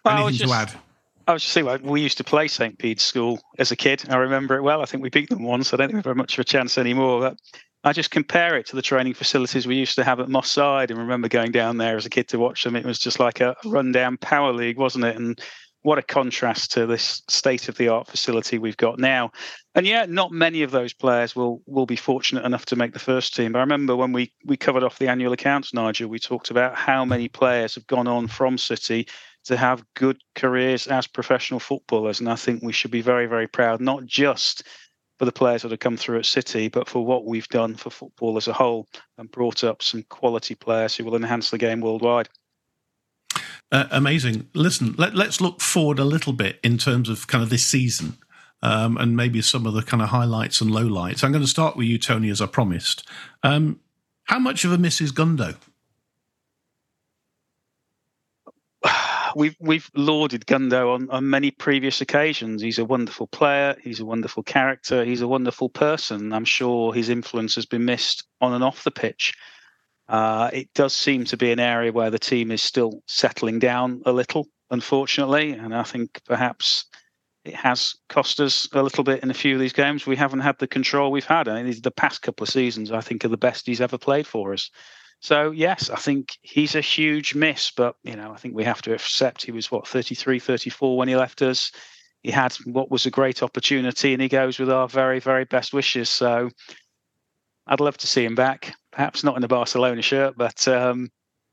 Well, 0.05 0.27
Anything 0.27 0.47
was 0.47 0.51
to 0.51 0.73
add? 0.73 0.79
I 1.27 1.33
was 1.33 1.43
just 1.43 1.53
saying, 1.53 1.67
like, 1.67 1.83
we 1.83 2.01
used 2.01 2.17
to 2.17 2.23
play 2.23 2.47
St. 2.47 2.75
Bede's 2.79 3.03
School 3.03 3.39
as 3.59 3.71
a 3.71 3.75
kid. 3.75 4.03
I 4.09 4.15
remember 4.15 4.55
it 4.57 4.63
well. 4.63 4.81
I 4.81 4.85
think 4.85 5.03
we 5.03 5.09
beat 5.09 5.29
them 5.29 5.43
once. 5.43 5.71
I 5.71 5.77
don't 5.77 5.87
think 5.87 5.93
we 5.93 5.97
have 5.97 6.05
very 6.05 6.15
much 6.15 6.33
of 6.33 6.39
a 6.39 6.43
chance 6.43 6.79
anymore. 6.79 7.19
But 7.19 7.37
I 7.83 7.93
just 7.93 8.11
compare 8.11 8.57
it 8.57 8.65
to 8.67 8.75
the 8.75 8.81
training 8.81 9.13
facilities 9.13 9.65
we 9.65 9.75
used 9.75 9.95
to 9.95 10.03
have 10.03 10.19
at 10.19 10.29
Moss 10.29 10.51
Side 10.51 10.91
and 10.91 10.99
remember 10.99 11.29
going 11.29 11.51
down 11.51 11.77
there 11.77 11.95
as 11.95 12.05
a 12.05 12.09
kid 12.09 12.27
to 12.29 12.39
watch 12.39 12.63
them. 12.63 12.75
It 12.75 12.85
was 12.85 12.99
just 12.99 13.19
like 13.19 13.39
a 13.39 13.55
rundown 13.63 14.17
power 14.17 14.51
league, 14.51 14.77
wasn't 14.77 15.05
it? 15.05 15.15
And 15.15 15.39
what 15.81 15.97
a 15.97 16.03
contrast 16.03 16.71
to 16.73 16.85
this 16.85 17.21
state 17.29 17.69
of 17.69 17.77
the 17.77 17.87
art 17.87 18.07
facility 18.07 18.57
we've 18.57 18.75
got 18.75 18.99
now. 18.99 19.31
And 19.75 19.87
yeah, 19.87 20.05
not 20.05 20.31
many 20.31 20.61
of 20.63 20.71
those 20.71 20.93
players 20.93 21.37
will 21.37 21.61
will 21.65 21.85
be 21.85 21.95
fortunate 21.95 22.45
enough 22.45 22.65
to 22.65 22.75
make 22.75 22.91
the 22.91 22.99
first 22.99 23.33
team. 23.33 23.53
But 23.53 23.59
I 23.59 23.61
remember 23.61 23.95
when 23.95 24.11
we 24.11 24.33
we 24.45 24.57
covered 24.57 24.83
off 24.83 24.99
the 24.99 25.07
annual 25.07 25.31
accounts, 25.31 25.73
Nigel, 25.73 26.09
we 26.09 26.19
talked 26.19 26.51
about 26.51 26.75
how 26.75 27.05
many 27.05 27.29
players 27.29 27.75
have 27.75 27.87
gone 27.87 28.07
on 28.07 28.27
from 28.27 28.57
City 28.57 29.07
to 29.45 29.55
have 29.55 29.85
good 29.95 30.17
careers 30.35 30.87
as 30.87 31.07
professional 31.07 31.61
footballers. 31.61 32.19
And 32.19 32.29
I 32.29 32.35
think 32.35 32.61
we 32.61 32.73
should 32.73 32.91
be 32.91 33.01
very, 33.01 33.25
very 33.25 33.47
proud, 33.47 33.79
not 33.79 34.05
just 34.05 34.63
for 35.19 35.25
the 35.25 35.31
players 35.33 35.61
that 35.61 35.71
have 35.71 35.81
come 35.81 35.97
through 35.97 36.19
at 36.19 36.25
City, 36.25 36.69
but 36.69 36.87
for 36.87 37.05
what 37.05 37.25
we've 37.25 37.47
done 37.49 37.75
for 37.75 37.89
football 37.89 38.37
as 38.37 38.47
a 38.47 38.53
whole 38.53 38.87
and 39.17 39.29
brought 39.29 39.65
up 39.65 39.83
some 39.83 40.01
quality 40.03 40.55
players 40.55 40.95
who 40.95 41.03
will 41.03 41.15
enhance 41.15 41.51
the 41.51 41.57
game 41.57 41.81
worldwide. 41.81 42.29
Uh, 43.69 43.85
amazing. 43.91 44.47
Listen, 44.55 44.95
let, 44.97 45.13
let's 45.15 45.41
look 45.41 45.59
forward 45.59 45.99
a 45.99 46.05
little 46.05 46.31
bit 46.31 46.57
in 46.63 46.77
terms 46.77 47.09
of 47.09 47.27
kind 47.27 47.43
of 47.43 47.49
this 47.49 47.65
season. 47.65 48.17
Um, 48.61 48.97
and 48.97 49.15
maybe 49.15 49.41
some 49.41 49.65
of 49.65 49.73
the 49.73 49.83
kind 49.83 50.03
of 50.03 50.09
highlights 50.09 50.59
and 50.59 50.71
lowlights. 50.71 51.23
I'm 51.23 51.31
going 51.31 51.43
to 51.43 51.47
start 51.47 51.77
with 51.77 51.87
you, 51.87 51.97
Tony, 51.97 52.29
as 52.29 52.41
I 52.41 52.45
promised. 52.45 53.07
Um, 53.41 53.79
how 54.23 54.39
much 54.39 54.65
of 54.65 54.73
a 54.73 54.77
miss 54.77 54.99
is 54.99 55.13
Gundo? 55.13 55.55
we've 59.35 59.55
we've 59.59 59.89
lauded 59.95 60.45
Gundo 60.45 60.93
on, 60.93 61.09
on 61.09 61.29
many 61.29 61.51
previous 61.51 62.01
occasions. 62.01 62.61
He's 62.61 62.79
a 62.79 62.85
wonderful 62.85 63.27
player. 63.27 63.75
He's 63.83 63.99
a 63.99 64.05
wonderful 64.05 64.43
character. 64.43 65.03
He's 65.05 65.21
a 65.21 65.27
wonderful 65.27 65.69
person. 65.69 66.33
I'm 66.33 66.45
sure 66.45 66.93
his 66.93 67.09
influence 67.09 67.55
has 67.55 67.65
been 67.65 67.85
missed 67.85 68.25
on 68.41 68.53
and 68.53 68.63
off 68.63 68.83
the 68.83 68.91
pitch. 68.91 69.33
Uh, 70.07 70.49
it 70.51 70.73
does 70.73 70.93
seem 70.93 71.23
to 71.25 71.37
be 71.37 71.51
an 71.51 71.59
area 71.59 71.91
where 71.91 72.09
the 72.09 72.19
team 72.19 72.51
is 72.51 72.63
still 72.63 73.03
settling 73.07 73.59
down 73.59 74.01
a 74.05 74.11
little, 74.11 74.47
unfortunately, 74.71 75.51
and 75.51 75.73
I 75.75 75.83
think 75.83 76.21
perhaps 76.25 76.85
it 77.45 77.55
has 77.55 77.95
cost 78.09 78.39
us 78.39 78.67
a 78.73 78.81
little 78.81 79.03
bit 79.03 79.21
in 79.23 79.29
a 79.29 79.35
few 79.35 79.53
of 79.53 79.59
these 79.59 79.73
games. 79.73 80.05
We 80.05 80.15
haven't 80.15 80.41
had 80.41 80.57
the 80.59 80.67
control 80.67 81.11
we've 81.11 81.25
had. 81.25 81.47
I 81.47 81.61
mean, 81.61 81.73
the 81.81 81.91
past 81.91 82.21
couple 82.21 82.43
of 82.43 82.49
seasons, 82.49 82.91
I 82.91 83.01
think, 83.01 83.23
are 83.23 83.29
the 83.29 83.37
best 83.37 83.67
he's 83.67 83.81
ever 83.81 83.97
played 83.97 84.27
for 84.27 84.53
us. 84.53 84.71
So 85.21 85.51
yes, 85.51 85.89
I 85.89 85.97
think 85.97 86.37
he's 86.41 86.75
a 86.75 86.81
huge 86.81 87.35
miss, 87.35 87.71
but 87.71 87.95
you 88.03 88.15
know, 88.15 88.31
I 88.31 88.37
think 88.37 88.55
we 88.55 88.63
have 88.63 88.81
to 88.83 88.93
accept 88.93 89.43
he 89.43 89.51
was 89.51 89.71
what 89.71 89.87
33, 89.87 90.39
34 90.39 90.97
when 90.97 91.07
he 91.07 91.15
left 91.15 91.41
us. 91.41 91.71
He 92.21 92.31
had 92.31 92.53
what 92.65 92.91
was 92.91 93.05
a 93.05 93.11
great 93.11 93.43
opportunity 93.43 94.13
and 94.13 94.21
he 94.21 94.27
goes 94.27 94.59
with 94.59 94.69
our 94.69 94.87
very, 94.87 95.19
very 95.19 95.45
best 95.45 95.73
wishes. 95.73 96.09
So 96.09 96.49
I'd 97.67 97.79
love 97.79 97.97
to 97.97 98.07
see 98.07 98.25
him 98.25 98.35
back, 98.35 98.73
perhaps 98.91 99.23
not 99.23 99.37
in 99.37 99.43
a 99.43 99.47
Barcelona 99.47 100.01
shirt, 100.01 100.35
but 100.37 100.67
um, 100.67 101.09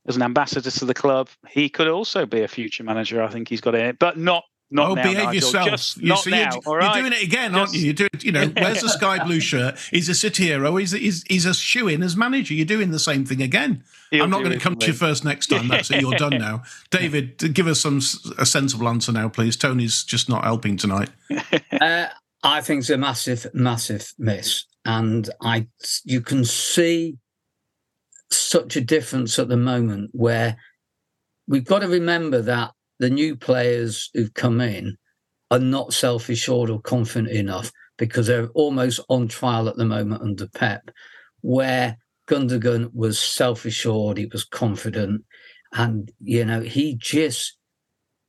as 0.06 0.16
an 0.16 0.22
ambassador 0.22 0.70
to 0.70 0.84
the 0.84 0.94
club, 0.94 1.28
he 1.48 1.68
could 1.68 1.88
also 1.88 2.24
be 2.24 2.42
a 2.42 2.48
future 2.48 2.84
manager. 2.84 3.22
I 3.22 3.28
think 3.28 3.48
he's 3.48 3.60
got 3.60 3.74
it, 3.74 3.98
but 3.98 4.16
not 4.16 4.44
not 4.70 4.90
oh, 4.90 4.94
now, 4.94 5.02
behave 5.02 5.16
Nigel. 5.16 5.34
yourself. 5.34 5.68
Just 5.68 5.96
you, 5.98 6.08
not 6.08 6.18
so 6.18 6.30
now. 6.30 6.38
you're, 6.38 6.52
all 6.52 6.62
you're 6.66 6.78
right? 6.78 7.00
doing 7.00 7.12
it 7.12 7.22
again, 7.22 7.54
aren't 7.54 7.72
you? 7.72 7.80
You're 7.80 7.94
doing, 7.94 8.10
you 8.20 8.32
know, 8.32 8.46
where's 8.56 8.80
the 8.80 8.88
sky 8.88 9.24
blue 9.24 9.40
shirt? 9.40 9.78
He's 9.90 10.08
a 10.08 10.14
city 10.14 10.46
hero. 10.46 10.76
He's, 10.76 10.90
he's, 10.90 11.22
he's 11.28 11.46
a 11.46 11.54
shoe 11.54 11.88
in 11.88 12.02
as 12.02 12.16
manager. 12.16 12.54
You're 12.54 12.66
doing 12.66 12.90
the 12.90 12.98
same 12.98 13.24
thing 13.24 13.42
again. 13.42 13.84
He'll 14.10 14.24
I'm 14.24 14.30
not 14.30 14.40
going 14.40 14.52
to 14.52 14.58
come 14.58 14.76
to 14.76 14.86
you 14.86 14.92
first 14.92 15.24
next 15.24 15.48
time. 15.48 15.68
That's 15.68 15.90
it. 15.90 16.00
You're 16.00 16.14
done 16.14 16.38
now. 16.38 16.62
David, 16.90 17.54
give 17.54 17.68
us 17.68 17.80
some 17.80 17.98
s- 17.98 18.30
a 18.38 18.46
sensible 18.46 18.88
answer 18.88 19.12
now, 19.12 19.28
please. 19.28 19.56
Tony's 19.56 20.02
just 20.02 20.28
not 20.28 20.44
helping 20.44 20.76
tonight. 20.76 21.10
Uh, 21.78 22.06
I 22.42 22.60
think 22.60 22.80
it's 22.80 22.90
a 22.90 22.96
massive, 22.96 23.46
massive 23.52 24.14
miss, 24.18 24.64
and 24.84 25.28
I 25.42 25.66
you 26.04 26.20
can 26.20 26.44
see 26.44 27.18
such 28.30 28.76
a 28.76 28.80
difference 28.80 29.38
at 29.38 29.48
the 29.48 29.56
moment 29.56 30.10
where 30.12 30.56
we've 31.46 31.64
got 31.64 31.80
to 31.80 31.88
remember 31.88 32.40
that 32.42 32.72
the 32.98 33.10
new 33.10 33.36
players 33.36 34.10
who've 34.14 34.34
come 34.34 34.60
in 34.60 34.96
are 35.50 35.58
not 35.58 35.92
self-assured 35.92 36.70
or 36.70 36.80
confident 36.80 37.32
enough 37.34 37.70
because 37.98 38.26
they're 38.26 38.48
almost 38.48 39.00
on 39.08 39.28
trial 39.28 39.68
at 39.68 39.76
the 39.76 39.84
moment 39.84 40.22
under 40.22 40.48
Pep, 40.48 40.90
where 41.40 41.96
Gundogan 42.28 42.90
was 42.92 43.18
self-assured, 43.18 44.18
he 44.18 44.26
was 44.26 44.44
confident, 44.44 45.24
and 45.72 46.10
you 46.20 46.44
know 46.44 46.60
he 46.60 46.96
just, 46.96 47.56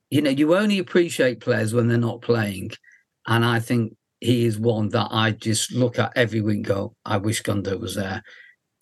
you 0.10 0.22
know, 0.22 0.30
you 0.30 0.56
only 0.56 0.80
appreciate 0.80 1.42
players 1.42 1.74
when 1.74 1.88
they're 1.88 1.98
not 1.98 2.22
playing. 2.22 2.72
And 3.28 3.44
I 3.44 3.60
think 3.60 3.94
he 4.20 4.46
is 4.46 4.58
one 4.58 4.90
that 4.90 5.10
I 5.12 5.32
just 5.32 5.72
look 5.72 6.00
at 6.00 6.14
every 6.16 6.42
week 6.42 6.58
and 6.58 6.66
go, 6.66 6.96
I 7.06 7.18
wish 7.18 7.44
Gundo 7.44 7.80
was 7.80 7.96
there. 7.96 8.24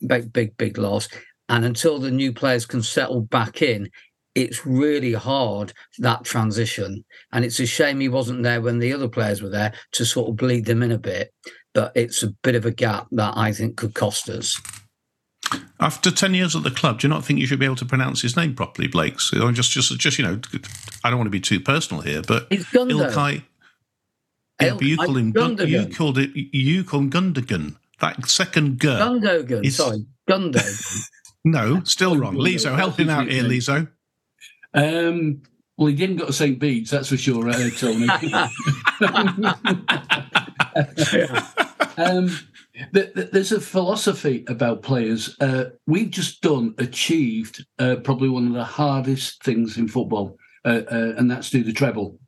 Big, 0.05 0.31
big, 0.31 0.55
big 0.57 0.77
loss. 0.77 1.07
And 1.49 1.65
until 1.65 1.99
the 1.99 2.11
new 2.11 2.33
players 2.33 2.65
can 2.65 2.81
settle 2.81 3.21
back 3.21 3.61
in, 3.61 3.89
it's 4.35 4.65
really 4.65 5.13
hard 5.13 5.73
that 5.99 6.23
transition. 6.25 7.03
And 7.31 7.43
it's 7.45 7.59
a 7.59 7.65
shame 7.65 7.99
he 8.01 8.09
wasn't 8.09 8.43
there 8.43 8.61
when 8.61 8.79
the 8.79 8.93
other 8.93 9.07
players 9.07 9.41
were 9.41 9.49
there 9.49 9.73
to 9.93 10.05
sort 10.05 10.29
of 10.29 10.35
bleed 10.35 10.65
them 10.65 10.83
in 10.83 10.91
a 10.91 10.97
bit. 10.97 11.33
But 11.73 11.91
it's 11.95 12.21
a 12.23 12.31
bit 12.43 12.55
of 12.55 12.65
a 12.65 12.71
gap 12.71 13.07
that 13.11 13.33
I 13.37 13.51
think 13.53 13.77
could 13.77 13.93
cost 13.95 14.29
us. 14.29 14.59
After 15.79 16.09
10 16.09 16.33
years 16.33 16.55
at 16.55 16.63
the 16.63 16.71
club, 16.71 16.99
do 16.99 17.07
you 17.07 17.13
not 17.13 17.23
think 17.25 17.39
you 17.39 17.45
should 17.47 17.59
be 17.59 17.65
able 17.65 17.75
to 17.75 17.85
pronounce 17.85 18.21
his 18.21 18.35
name 18.35 18.55
properly, 18.55 18.87
Blake? 18.87 19.19
So 19.19 19.51
just, 19.51 19.71
just, 19.71 19.97
just, 19.99 20.17
you 20.17 20.23
know, 20.25 20.39
I 21.03 21.09
don't 21.09 21.19
want 21.19 21.27
to 21.27 21.31
be 21.31 21.41
too 21.41 21.59
personal 21.59 22.01
here, 22.01 22.21
but 22.21 22.47
It's 22.49 22.63
Gundo. 22.65 23.09
Ilkay. 23.09 23.43
Yeah, 24.61 24.67
Il- 24.69 24.75
but 24.77 24.85
you 24.85 24.97
call 24.97 25.17
him 25.17 25.31
Gun- 25.31 25.57
you 25.67 25.79
Gundogan. 25.81 25.95
called 25.95 26.17
it 26.17 26.29
you 26.33 26.83
call 26.85 27.01
him 27.01 27.09
Gundogan. 27.11 27.75
That 27.99 28.25
second 28.29 28.79
G. 28.81 28.87
Gundogan, 28.87 29.59
It's- 29.59 29.75
sorry, 29.75 30.05
Gundogan. 30.29 31.03
No, 31.47 31.83
still 31.83 32.17
wrong. 32.17 32.35
Lizo, 32.35 32.75
help 32.75 32.99
him 32.99 33.07
out 33.09 33.27
here, 33.29 33.43
Lizo. 33.43 33.87
Um, 34.75 35.41
well, 35.77 35.87
he 35.87 35.95
didn't 35.95 36.17
go 36.17 36.27
to 36.27 36.33
St. 36.33 36.59
Bede's, 36.59 36.91
that's 36.91 37.09
for 37.09 37.17
sure, 37.17 37.49
uh, 37.49 37.69
Tony. 37.77 38.07
um, 41.97 42.29
th- 42.93 43.13
th- 43.13 43.31
there's 43.31 43.51
a 43.51 43.59
philosophy 43.59 44.45
about 44.47 44.83
players. 44.83 45.35
Uh, 45.39 45.65
we've 45.87 46.11
just 46.11 46.41
done, 46.41 46.75
achieved 46.77 47.65
uh, 47.79 47.97
probably 48.03 48.29
one 48.29 48.47
of 48.47 48.53
the 48.53 48.63
hardest 48.63 49.43
things 49.43 49.77
in 49.77 49.87
football, 49.87 50.37
uh, 50.63 50.81
uh, 50.91 51.13
and 51.17 51.29
that's 51.29 51.49
do 51.49 51.63
the 51.63 51.73
treble. 51.73 52.19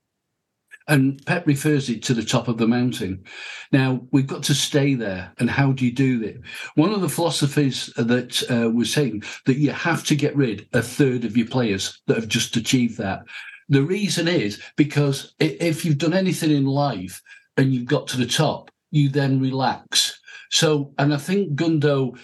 And 0.87 1.23
Pep 1.25 1.45
refers 1.45 1.89
it 1.89 2.01
to 2.03 2.13
the 2.13 2.23
top 2.23 2.47
of 2.47 2.57
the 2.57 2.67
mountain. 2.67 3.23
Now, 3.71 4.01
we've 4.11 4.27
got 4.27 4.43
to 4.43 4.53
stay 4.53 4.93
there. 4.93 5.33
And 5.37 5.49
how 5.49 5.73
do 5.73 5.85
you 5.85 5.91
do 5.91 6.19
that? 6.19 6.39
One 6.75 6.93
of 6.93 7.01
the 7.01 7.09
philosophies 7.09 7.87
that 7.97 8.43
uh, 8.49 8.69
was 8.69 8.93
saying 8.93 9.23
that 9.45 9.57
you 9.57 9.71
have 9.71 10.05
to 10.05 10.15
get 10.15 10.35
rid 10.35 10.67
a 10.73 10.81
third 10.81 11.25
of 11.25 11.35
your 11.35 11.47
players 11.47 12.01
that 12.07 12.15
have 12.15 12.29
just 12.29 12.55
achieved 12.55 12.97
that. 12.99 13.23
The 13.69 13.83
reason 13.83 14.27
is 14.29 14.61
because 14.77 15.33
if 15.39 15.83
you've 15.83 15.97
done 15.97 16.13
anything 16.13 16.51
in 16.51 16.65
life 16.65 17.21
and 17.57 17.73
you've 17.73 17.85
got 17.85 18.07
to 18.07 18.17
the 18.17 18.25
top, 18.25 18.71
you 18.91 19.09
then 19.09 19.41
relax. 19.41 20.19
So, 20.51 20.93
and 20.97 21.13
I 21.13 21.17
think 21.17 21.55
Gundo, 21.55 22.17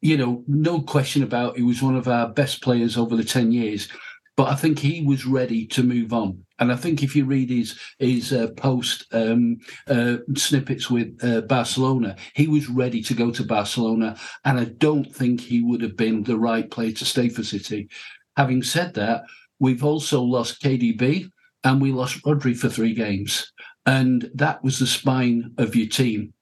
you 0.00 0.16
know, 0.16 0.42
no 0.46 0.80
question 0.80 1.22
about, 1.22 1.56
he 1.56 1.62
was 1.62 1.82
one 1.82 1.96
of 1.96 2.08
our 2.08 2.28
best 2.28 2.62
players 2.62 2.96
over 2.96 3.14
the 3.14 3.24
10 3.24 3.52
years. 3.52 3.88
But 4.36 4.48
I 4.48 4.54
think 4.54 4.78
he 4.78 5.02
was 5.02 5.24
ready 5.24 5.66
to 5.68 5.82
move 5.82 6.12
on, 6.12 6.44
and 6.58 6.70
I 6.70 6.76
think 6.76 7.02
if 7.02 7.16
you 7.16 7.24
read 7.24 7.48
his 7.48 7.78
his 7.98 8.32
uh, 8.32 8.48
post 8.56 9.06
um, 9.12 9.58
uh, 9.88 10.18
snippets 10.36 10.90
with 10.90 11.18
uh, 11.22 11.40
Barcelona, 11.42 12.16
he 12.34 12.46
was 12.46 12.68
ready 12.68 13.02
to 13.02 13.14
go 13.14 13.30
to 13.30 13.44
Barcelona, 13.44 14.16
and 14.44 14.60
I 14.60 14.64
don't 14.64 15.14
think 15.14 15.40
he 15.40 15.62
would 15.62 15.80
have 15.80 15.96
been 15.96 16.22
the 16.22 16.38
right 16.38 16.70
player 16.70 16.92
to 16.92 17.04
stay 17.04 17.30
for 17.30 17.42
City. 17.42 17.88
Having 18.36 18.64
said 18.64 18.94
that, 18.94 19.24
we've 19.58 19.84
also 19.84 20.20
lost 20.22 20.62
KDB 20.62 21.30
and 21.64 21.80
we 21.80 21.90
lost 21.90 22.22
Rodri 22.22 22.56
for 22.56 22.68
three 22.68 22.94
games, 22.94 23.50
and 23.86 24.30
that 24.34 24.62
was 24.62 24.78
the 24.78 24.86
spine 24.86 25.52
of 25.56 25.74
your 25.74 25.88
team. 25.88 26.34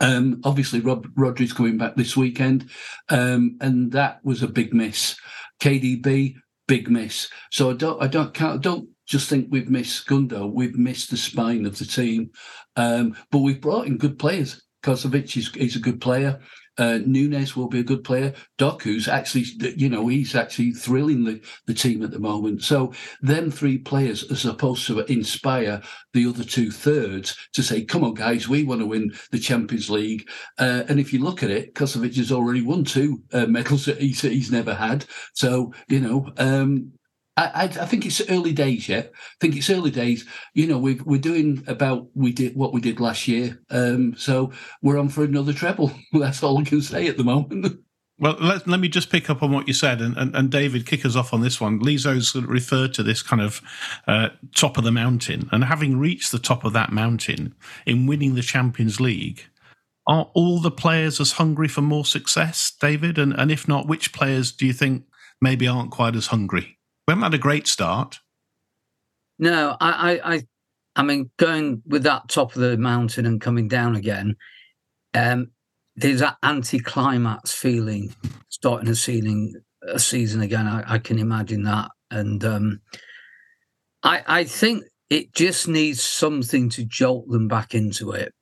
Um, 0.00 0.40
obviously, 0.42 0.80
Rob, 0.80 1.06
Rodri's 1.14 1.52
coming 1.52 1.78
back 1.78 1.94
this 1.94 2.16
weekend, 2.16 2.68
um, 3.08 3.56
and 3.60 3.92
that 3.92 4.18
was 4.24 4.42
a 4.42 4.48
big 4.48 4.74
miss. 4.74 5.16
KDB, 5.60 6.34
big 6.68 6.90
miss. 6.90 7.28
So 7.50 7.70
I 7.70 7.74
don't, 7.74 8.02
I 8.02 8.06
don't, 8.06 8.34
can't, 8.34 8.60
don't 8.60 8.88
just 9.06 9.28
think 9.28 9.48
we've 9.50 9.70
missed 9.70 10.06
Gundo. 10.06 10.50
We've 10.50 10.76
missed 10.76 11.10
the 11.10 11.16
spine 11.16 11.66
of 11.66 11.78
the 11.78 11.84
team, 11.84 12.30
um, 12.76 13.16
but 13.30 13.38
we've 13.38 13.60
brought 13.60 13.86
in 13.86 13.98
good 13.98 14.18
players. 14.18 14.62
Kovacic 14.82 15.36
is, 15.36 15.54
is 15.56 15.76
a 15.76 15.80
good 15.80 16.00
player. 16.00 16.40
Uh, 16.82 16.98
Nunes 17.06 17.54
will 17.54 17.68
be 17.68 17.78
a 17.78 17.84
good 17.84 18.02
player. 18.02 18.34
Doku's 18.58 19.06
actually, 19.06 19.44
you 19.76 19.88
know, 19.88 20.08
he's 20.08 20.34
actually 20.34 20.72
thrilling 20.72 21.22
the, 21.22 21.40
the 21.66 21.74
team 21.74 22.02
at 22.02 22.10
the 22.10 22.18
moment. 22.18 22.62
So 22.62 22.92
them 23.20 23.52
three 23.52 23.78
players 23.78 24.28
are 24.32 24.36
supposed 24.36 24.84
to 24.88 24.98
inspire 25.12 25.80
the 26.12 26.26
other 26.26 26.42
two 26.42 26.72
thirds 26.72 27.36
to 27.52 27.62
say, 27.62 27.84
"Come 27.84 28.02
on, 28.02 28.14
guys, 28.14 28.48
we 28.48 28.64
want 28.64 28.80
to 28.80 28.86
win 28.86 29.12
the 29.30 29.38
Champions 29.38 29.90
League." 29.90 30.28
Uh, 30.58 30.82
and 30.88 30.98
if 30.98 31.12
you 31.12 31.20
look 31.20 31.44
at 31.44 31.50
it, 31.50 31.76
Kovacic 31.76 32.16
has 32.16 32.32
already 32.32 32.62
won 32.62 32.82
two 32.82 33.22
uh, 33.32 33.46
medals 33.46 33.84
that 33.84 34.00
he's, 34.00 34.22
he's 34.22 34.50
never 34.50 34.74
had. 34.74 35.04
So 35.34 35.72
you 35.88 36.00
know. 36.00 36.32
Um, 36.36 36.92
I, 37.36 37.64
I, 37.64 37.86
think 37.86 38.04
it's 38.04 38.20
early 38.28 38.52
days 38.52 38.90
yet. 38.90 39.10
I 39.14 39.36
think 39.40 39.56
it's 39.56 39.70
early 39.70 39.90
days. 39.90 40.26
You 40.52 40.66
know, 40.66 40.76
we, 40.78 40.96
we're 40.96 41.20
doing 41.20 41.64
about 41.66 42.08
we 42.14 42.30
did 42.30 42.54
what 42.54 42.74
we 42.74 42.80
did 42.80 43.00
last 43.00 43.26
year. 43.26 43.58
Um, 43.70 44.14
so 44.16 44.52
we're 44.82 44.98
on 44.98 45.08
for 45.08 45.24
another 45.24 45.54
treble. 45.54 45.92
That's 46.12 46.42
all 46.42 46.58
I 46.58 46.64
can 46.64 46.82
say 46.82 47.08
at 47.08 47.16
the 47.16 47.24
moment. 47.24 47.78
Well, 48.18 48.36
let, 48.38 48.68
let 48.68 48.78
me 48.78 48.88
just 48.88 49.10
pick 49.10 49.28
up 49.30 49.42
on 49.42 49.50
what 49.50 49.66
you 49.66 49.74
said, 49.74 50.00
and, 50.00 50.16
and, 50.16 50.36
and 50.36 50.48
David, 50.48 50.86
kick 50.86 51.04
us 51.04 51.16
off 51.16 51.32
on 51.32 51.40
this 51.40 51.60
one. 51.60 51.80
Lizo's 51.80 52.36
referred 52.36 52.94
to 52.94 53.02
this 53.02 53.20
kind 53.20 53.42
of 53.42 53.60
uh, 54.06 54.28
top 54.54 54.78
of 54.78 54.84
the 54.84 54.92
mountain, 54.92 55.48
and 55.50 55.64
having 55.64 55.98
reached 55.98 56.30
the 56.30 56.38
top 56.38 56.64
of 56.64 56.72
that 56.74 56.92
mountain 56.92 57.52
in 57.84 58.06
winning 58.06 58.36
the 58.36 58.42
Champions 58.42 59.00
League, 59.00 59.46
are 60.06 60.30
all 60.34 60.60
the 60.60 60.70
players 60.70 61.20
as 61.20 61.32
hungry 61.32 61.66
for 61.66 61.80
more 61.80 62.04
success, 62.04 62.72
David? 62.80 63.18
And, 63.18 63.32
and 63.32 63.50
if 63.50 63.66
not, 63.66 63.88
which 63.88 64.12
players 64.12 64.52
do 64.52 64.66
you 64.66 64.72
think 64.72 65.04
maybe 65.40 65.66
aren't 65.66 65.90
quite 65.90 66.14
as 66.14 66.28
hungry? 66.28 66.78
We 67.06 67.12
haven't 67.12 67.24
had 67.24 67.34
a 67.34 67.38
great 67.38 67.66
start. 67.66 68.18
No, 69.38 69.76
I, 69.80 70.12
I, 70.12 70.34
I, 70.34 70.42
I 70.94 71.02
mean, 71.02 71.30
going 71.36 71.82
with 71.86 72.04
that 72.04 72.28
top 72.28 72.54
of 72.54 72.62
the 72.62 72.76
mountain 72.76 73.26
and 73.26 73.40
coming 73.40 73.66
down 73.66 73.96
again, 73.96 74.36
um, 75.14 75.48
there's 75.96 76.20
that 76.20 76.36
anti-climax 76.42 77.52
feeling 77.52 78.14
starting 78.48 78.88
a 78.88 78.94
season, 78.94 79.52
a 79.86 79.98
season 79.98 80.42
again. 80.42 80.66
I, 80.66 80.94
I 80.94 80.98
can 80.98 81.18
imagine 81.18 81.64
that, 81.64 81.90
and 82.10 82.44
um, 82.44 82.80
I, 84.02 84.22
I 84.26 84.44
think 84.44 84.84
it 85.10 85.34
just 85.34 85.68
needs 85.68 86.00
something 86.02 86.70
to 86.70 86.84
jolt 86.84 87.28
them 87.28 87.48
back 87.48 87.74
into 87.74 88.12
it 88.12 88.32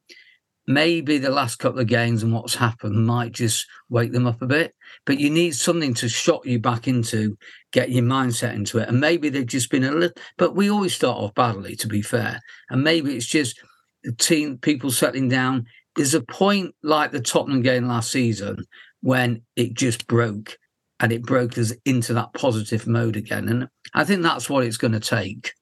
maybe 0.71 1.19
the 1.19 1.31
last 1.31 1.59
couple 1.59 1.81
of 1.81 1.89
games 1.89 2.23
and 2.23 2.33
what's 2.33 2.55
happened 2.55 3.05
might 3.05 3.33
just 3.33 3.67
wake 3.89 4.13
them 4.13 4.27
up 4.27 4.41
a 4.41 4.47
bit. 4.47 4.73
But 5.05 5.19
you 5.19 5.29
need 5.29 5.57
something 5.57 5.95
to 5.95 6.09
shock 6.09 6.47
you 6.47 6.61
back 6.61 6.87
into, 6.87 7.37
get 7.73 7.91
your 7.91 8.05
mindset 8.05 8.55
into 8.55 8.79
it. 8.79 8.89
And 8.89 9.01
maybe 9.01 9.29
they've 9.29 9.45
just 9.45 9.69
been 9.69 9.83
a 9.83 9.91
little, 9.91 10.17
but 10.39 10.55
we 10.55 10.71
always 10.71 10.95
start 10.95 11.19
off 11.19 11.35
badly, 11.35 11.75
to 11.77 11.89
be 11.89 12.03
fair. 12.03 12.41
And 12.71 12.85
maybe 12.85 13.17
it's 13.17 13.27
just 13.27 13.61
the 14.05 14.13
team, 14.13 14.59
people 14.59 14.93
settling 14.93 15.29
down. 15.29 15.67
There's 15.97 16.15
a 16.15 16.23
point 16.23 16.73
like 16.85 17.11
the 17.11 17.21
Tottenham 17.21 17.63
game 17.63 17.89
last 17.89 18.13
season 18.13 18.65
when 19.01 19.43
it 19.57 19.75
just 19.75 20.07
broke 20.07 20.57
and 21.01 21.11
it 21.11 21.25
broke 21.25 21.59
us 21.59 21.73
into 21.85 22.15
that 22.15 22.33
positive 22.35 22.87
mode 22.87 23.17
again. 23.17 23.49
And 23.49 23.69
I 23.93 24.05
think 24.05 24.23
that's 24.23 24.49
what 24.49 24.65
it's 24.65 24.77
going 24.77 24.93
to 24.93 25.01
take. 25.01 25.53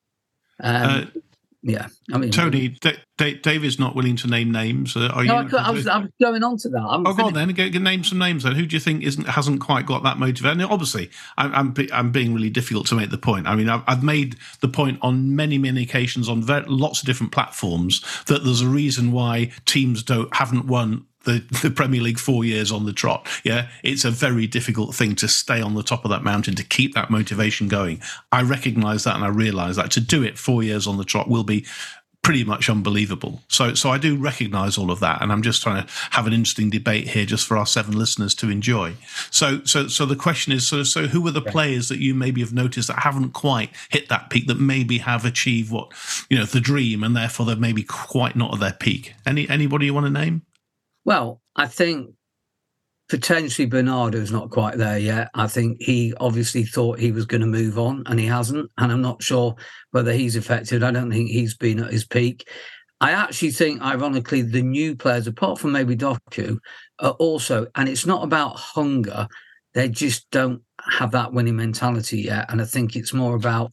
Um, 0.62 1.10
uh, 1.14 1.20
yeah, 1.62 1.88
I 2.12 2.18
mean, 2.18 2.30
Tony, 2.30 2.68
D- 2.68 2.92
D- 3.16 3.34
David's 3.34 3.80
not 3.80 3.96
willing 3.96 4.14
to 4.16 4.28
name 4.28 4.52
names. 4.52 4.96
Uh, 4.96 5.08
are 5.12 5.24
no, 5.24 5.40
you? 5.40 5.58
I, 5.58 5.68
I, 5.68 5.70
was, 5.70 5.88
I 5.88 5.98
was 5.98 6.10
going 6.22 6.44
on 6.44 6.56
to 6.58 6.68
that. 6.68 6.82
I'm 6.82 7.04
oh, 7.04 7.12
go 7.12 7.26
on 7.26 7.34
then. 7.34 7.48
Get, 7.48 7.74
name 7.74 8.04
some 8.04 8.18
names 8.18 8.44
then. 8.44 8.54
Who 8.54 8.64
do 8.64 8.76
you 8.76 8.80
think 8.80 9.02
isn't 9.02 9.26
hasn't 9.26 9.60
quite 9.60 9.84
got 9.84 10.04
that 10.04 10.18
motivation? 10.18 10.62
Obviously, 10.62 11.10
I'm, 11.36 11.54
I'm, 11.54 11.74
I'm 11.92 12.12
being 12.12 12.32
really 12.32 12.50
difficult 12.50 12.86
to 12.88 12.94
make 12.94 13.10
the 13.10 13.18
point. 13.18 13.48
I 13.48 13.56
mean, 13.56 13.68
I've, 13.68 13.82
I've 13.88 14.04
made 14.04 14.36
the 14.60 14.68
point 14.68 15.00
on 15.02 15.34
many 15.34 15.58
many 15.58 15.82
occasions 15.82 16.28
on 16.28 16.42
very, 16.42 16.64
lots 16.66 17.00
of 17.00 17.06
different 17.06 17.32
platforms 17.32 18.02
that 18.26 18.44
there's 18.44 18.60
a 18.60 18.68
reason 18.68 19.10
why 19.10 19.50
teams 19.64 20.04
don't 20.04 20.32
haven't 20.34 20.66
won 20.66 21.06
the, 21.24 21.44
the 21.62 21.70
Premier 21.70 22.00
League 22.00 22.18
four 22.18 22.44
years 22.44 22.72
on 22.72 22.86
the 22.86 22.92
trot. 22.92 23.26
Yeah, 23.44 23.68
it's 23.82 24.04
a 24.04 24.10
very 24.10 24.46
difficult 24.46 24.94
thing 24.94 25.14
to 25.16 25.28
stay 25.28 25.60
on 25.60 25.74
the 25.74 25.82
top 25.82 26.04
of 26.04 26.10
that 26.10 26.22
mountain 26.22 26.54
to 26.56 26.64
keep 26.64 26.94
that 26.94 27.10
motivation 27.10 27.68
going. 27.68 28.00
I 28.32 28.42
recognise 28.42 29.04
that 29.04 29.16
and 29.16 29.24
I 29.24 29.28
realise 29.28 29.76
that 29.76 29.90
to 29.92 30.00
do 30.00 30.22
it 30.22 30.38
four 30.38 30.62
years 30.62 30.86
on 30.86 30.96
the 30.96 31.04
trot 31.04 31.28
will 31.28 31.44
be 31.44 31.66
pretty 32.28 32.44
much 32.44 32.68
unbelievable. 32.68 33.40
So, 33.48 33.72
so 33.72 33.90
I 33.90 33.96
do 33.96 34.14
recognise 34.16 34.76
all 34.76 34.90
of 34.90 35.00
that, 35.00 35.22
and 35.22 35.32
I'm 35.32 35.40
just 35.40 35.62
trying 35.62 35.86
to 35.86 35.92
have 36.10 36.26
an 36.26 36.34
interesting 36.34 36.68
debate 36.68 37.08
here, 37.08 37.24
just 37.24 37.46
for 37.46 37.56
our 37.56 37.64
seven 37.64 37.96
listeners 37.96 38.34
to 38.34 38.50
enjoy. 38.50 38.96
So, 39.30 39.62
so, 39.64 39.88
so 39.88 40.04
the 40.04 40.14
question 40.16 40.52
is, 40.52 40.66
so, 40.66 40.82
so 40.82 41.06
who 41.06 41.26
are 41.26 41.30
the 41.30 41.40
players 41.40 41.88
that 41.88 42.00
you 42.00 42.14
maybe 42.14 42.42
have 42.42 42.52
noticed 42.52 42.88
that 42.88 42.98
haven't 42.98 43.30
quite 43.30 43.70
hit 43.88 44.10
that 44.10 44.28
peak, 44.28 44.46
that 44.46 44.60
maybe 44.60 44.98
have 44.98 45.24
achieved 45.24 45.72
what 45.72 45.90
you 46.28 46.36
know 46.36 46.44
the 46.44 46.60
dream, 46.60 47.02
and 47.02 47.16
therefore 47.16 47.46
they're 47.46 47.56
maybe 47.56 47.82
quite 47.82 48.36
not 48.36 48.52
at 48.52 48.60
their 48.60 48.72
peak? 48.74 49.14
Any 49.24 49.48
anybody 49.48 49.86
you 49.86 49.94
want 49.94 50.04
to 50.04 50.10
name? 50.10 50.42
Well, 51.08 51.40
I 51.56 51.68
think 51.68 52.10
potentially 53.08 53.64
Bernardo's 53.64 54.30
not 54.30 54.50
quite 54.50 54.76
there 54.76 54.98
yet. 54.98 55.30
I 55.32 55.46
think 55.46 55.78
he 55.80 56.12
obviously 56.20 56.64
thought 56.64 56.98
he 56.98 57.12
was 57.12 57.24
going 57.24 57.40
to 57.40 57.46
move 57.46 57.78
on 57.78 58.02
and 58.04 58.20
he 58.20 58.26
hasn't. 58.26 58.70
And 58.76 58.92
I'm 58.92 59.00
not 59.00 59.22
sure 59.22 59.54
whether 59.92 60.12
he's 60.12 60.36
affected. 60.36 60.82
I 60.82 60.90
don't 60.90 61.10
think 61.10 61.30
he's 61.30 61.56
been 61.56 61.82
at 61.82 61.90
his 61.90 62.04
peak. 62.04 62.46
I 63.00 63.12
actually 63.12 63.52
think, 63.52 63.80
ironically, 63.80 64.42
the 64.42 64.60
new 64.60 64.96
players, 64.96 65.26
apart 65.26 65.58
from 65.58 65.72
maybe 65.72 65.96
Doku, 65.96 66.58
are 66.98 67.12
also, 67.12 67.68
and 67.74 67.88
it's 67.88 68.04
not 68.04 68.22
about 68.22 68.58
hunger, 68.58 69.28
they 69.72 69.88
just 69.88 70.30
don't 70.30 70.60
have 70.90 71.12
that 71.12 71.32
winning 71.32 71.56
mentality 71.56 72.20
yet. 72.20 72.50
And 72.50 72.60
I 72.60 72.66
think 72.66 72.96
it's 72.96 73.14
more 73.14 73.34
about 73.34 73.72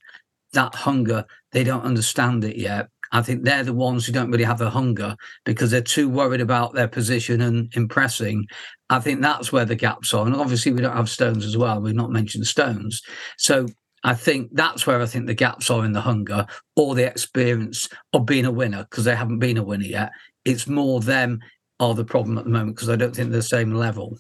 that 0.54 0.74
hunger. 0.74 1.26
They 1.52 1.66
don't 1.66 1.84
understand 1.84 2.46
it 2.46 2.56
yet. 2.56 2.88
I 3.12 3.22
think 3.22 3.44
they're 3.44 3.64
the 3.64 3.74
ones 3.74 4.06
who 4.06 4.12
don't 4.12 4.32
really 4.32 4.44
have 4.44 4.58
the 4.58 4.70
hunger 4.70 5.16
because 5.46 5.72
they're 5.72 5.82
too 5.82 6.10
worried 6.10 6.42
about 6.42 6.74
their 6.74 6.88
position 6.88 7.42
and 7.42 7.72
impressing. 7.76 8.46
I 8.90 9.00
think 9.00 9.22
that's 9.22 9.52
where 9.52 9.66
the 9.66 9.76
gaps 9.76 10.14
are. 10.14 10.26
And 10.26 10.36
obviously, 10.36 10.72
we 10.72 10.82
don't 10.82 10.96
have 10.96 11.10
Stones 11.10 11.46
as 11.46 11.58
well. 11.58 11.82
We've 11.82 11.96
not 11.96 12.12
mentioned 12.12 12.48
Stones. 12.48 13.02
So 13.38 13.68
I 14.04 14.14
think 14.14 14.50
that's 14.54 14.86
where 14.86 15.02
I 15.02 15.08
think 15.08 15.26
the 15.26 15.34
gaps 15.34 15.70
are 15.72 15.84
in 15.84 15.94
the 15.94 16.02
hunger 16.02 16.46
or 16.76 16.94
the 16.94 17.08
experience 17.08 17.90
of 18.14 18.26
being 18.26 18.46
a 18.46 18.52
winner 18.52 18.86
because 18.90 19.04
they 19.04 19.16
haven't 19.16 19.40
been 19.40 19.58
a 19.58 19.64
winner 19.64 19.86
yet. 19.86 20.12
It's 20.46 20.68
more 20.68 21.00
them 21.02 21.40
are 21.80 21.96
the 21.96 22.06
problem 22.06 22.38
at 22.38 22.44
the 22.44 22.52
moment 22.52 22.76
because 22.76 22.90
I 22.90 22.96
don't 22.96 23.16
think 23.16 23.32
they're 23.32 23.40
the 23.40 23.44
same 23.44 23.74
level. 23.74 24.20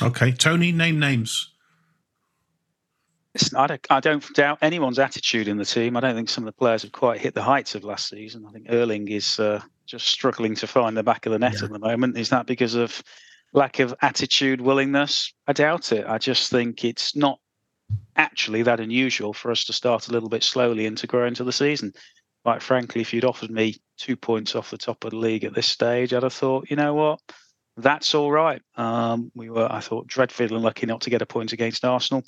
Okay. 0.00 0.32
Tony, 0.32 0.72
name 0.72 0.98
names. 0.98 1.51
I 3.56 3.66
don't, 3.66 3.86
I 3.88 4.00
don't 4.00 4.34
doubt 4.34 4.58
anyone's 4.60 4.98
attitude 4.98 5.48
in 5.48 5.56
the 5.56 5.64
team. 5.64 5.96
I 5.96 6.00
don't 6.00 6.14
think 6.14 6.28
some 6.28 6.44
of 6.44 6.54
the 6.54 6.58
players 6.58 6.82
have 6.82 6.92
quite 6.92 7.20
hit 7.20 7.34
the 7.34 7.42
heights 7.42 7.74
of 7.74 7.82
last 7.82 8.08
season. 8.08 8.44
I 8.46 8.52
think 8.52 8.66
Erling 8.68 9.08
is 9.08 9.40
uh, 9.40 9.62
just 9.86 10.06
struggling 10.06 10.54
to 10.56 10.66
find 10.66 10.96
the 10.96 11.02
back 11.02 11.24
of 11.24 11.32
the 11.32 11.38
net 11.38 11.54
yeah. 11.58 11.64
at 11.64 11.72
the 11.72 11.78
moment. 11.78 12.18
Is 12.18 12.28
that 12.28 12.46
because 12.46 12.74
of 12.74 13.02
lack 13.54 13.78
of 13.78 13.94
attitude, 14.02 14.60
willingness? 14.60 15.32
I 15.46 15.54
doubt 15.54 15.92
it. 15.92 16.06
I 16.06 16.18
just 16.18 16.50
think 16.50 16.84
it's 16.84 17.16
not 17.16 17.38
actually 18.16 18.62
that 18.62 18.80
unusual 18.80 19.32
for 19.32 19.50
us 19.50 19.64
to 19.64 19.72
start 19.72 20.08
a 20.08 20.12
little 20.12 20.28
bit 20.28 20.42
slowly 20.42 20.86
and 20.86 20.98
to 20.98 21.06
grow 21.06 21.26
into 21.26 21.44
the 21.44 21.52
season. 21.52 21.92
Quite 22.44 22.62
frankly, 22.62 23.00
if 23.00 23.14
you'd 23.14 23.24
offered 23.24 23.50
me 23.50 23.76
two 23.96 24.16
points 24.16 24.54
off 24.54 24.70
the 24.70 24.78
top 24.78 25.04
of 25.04 25.12
the 25.12 25.16
league 25.16 25.44
at 25.44 25.54
this 25.54 25.68
stage, 25.68 26.12
I'd 26.12 26.22
have 26.22 26.32
thought, 26.32 26.68
you 26.68 26.76
know 26.76 26.92
what, 26.94 27.20
that's 27.76 28.14
all 28.14 28.30
right. 28.30 28.60
Um, 28.76 29.30
we 29.34 29.48
were, 29.48 29.70
I 29.70 29.80
thought, 29.80 30.06
dreadfully 30.06 30.54
unlucky 30.54 30.86
not 30.86 31.02
to 31.02 31.10
get 31.10 31.22
a 31.22 31.26
point 31.26 31.52
against 31.52 31.84
Arsenal. 31.84 32.24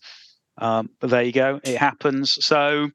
Um, 0.59 0.91
but 1.01 1.11
there 1.11 1.23
you 1.23 1.33
go, 1.33 1.61
it 1.65 1.77
happens. 1.77 2.45
So, 2.45 2.91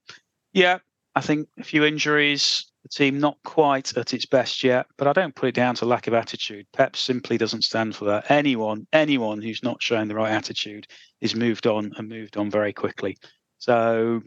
yeah, 0.53 0.79
I 1.15 1.21
think 1.21 1.47
a 1.59 1.63
few 1.63 1.83
injuries, 1.83 2.71
the 2.83 2.89
team 2.89 3.19
not 3.19 3.37
quite 3.43 3.97
at 3.97 4.13
its 4.13 4.25
best 4.25 4.63
yet, 4.63 4.85
but 4.97 5.07
I 5.07 5.13
don't 5.13 5.35
put 5.35 5.49
it 5.49 5.55
down 5.55 5.75
to 5.75 5.85
lack 5.85 6.07
of 6.07 6.13
attitude. 6.13 6.65
Pep 6.71 6.95
simply 6.95 7.37
doesn't 7.37 7.63
stand 7.63 7.95
for 7.95 8.05
that. 8.05 8.31
Anyone, 8.31 8.87
anyone 8.93 9.41
who's 9.41 9.63
not 9.63 9.81
showing 9.81 10.07
the 10.07 10.15
right 10.15 10.31
attitude 10.31 10.87
is 11.19 11.35
moved 11.35 11.67
on 11.67 11.91
and 11.97 12.07
moved 12.07 12.37
on 12.37 12.49
very 12.49 12.71
quickly. 12.71 13.17
So, 13.57 14.21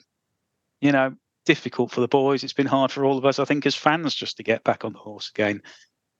you 0.83 0.93
know, 0.93 1.15
difficult 1.47 1.91
for 1.91 2.03
the 2.03 2.09
boys. 2.09 2.45
It's 2.45 2.53
been 2.53 2.67
hard 2.67 2.93
for 2.93 3.05
all 3.05 3.17
of 3.17 3.25
us, 3.25 3.39
I 3.39 3.47
think, 3.47 3.65
as 3.65 3.75
fans, 3.75 4.15
just 4.15 4.37
to 4.37 4.43
get 4.43 4.63
back 4.65 4.85
on 4.85 4.93
the 4.93 4.99
horse 4.99 5.31
again. 5.35 5.63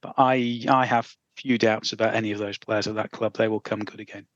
But 0.01 0.15
I, 0.17 0.65
I 0.69 0.87
have 0.87 1.15
few 1.37 1.59
doubts 1.59 1.93
about 1.93 2.15
any 2.15 2.33
of 2.33 2.39
those 2.39 2.59
players 2.59 2.87
at 2.87 2.95
that 2.95 3.11
club. 3.11 3.35
They 3.35 3.49
will 3.49 3.61
come 3.61 3.81
good 3.81 4.01
again. 4.01 4.27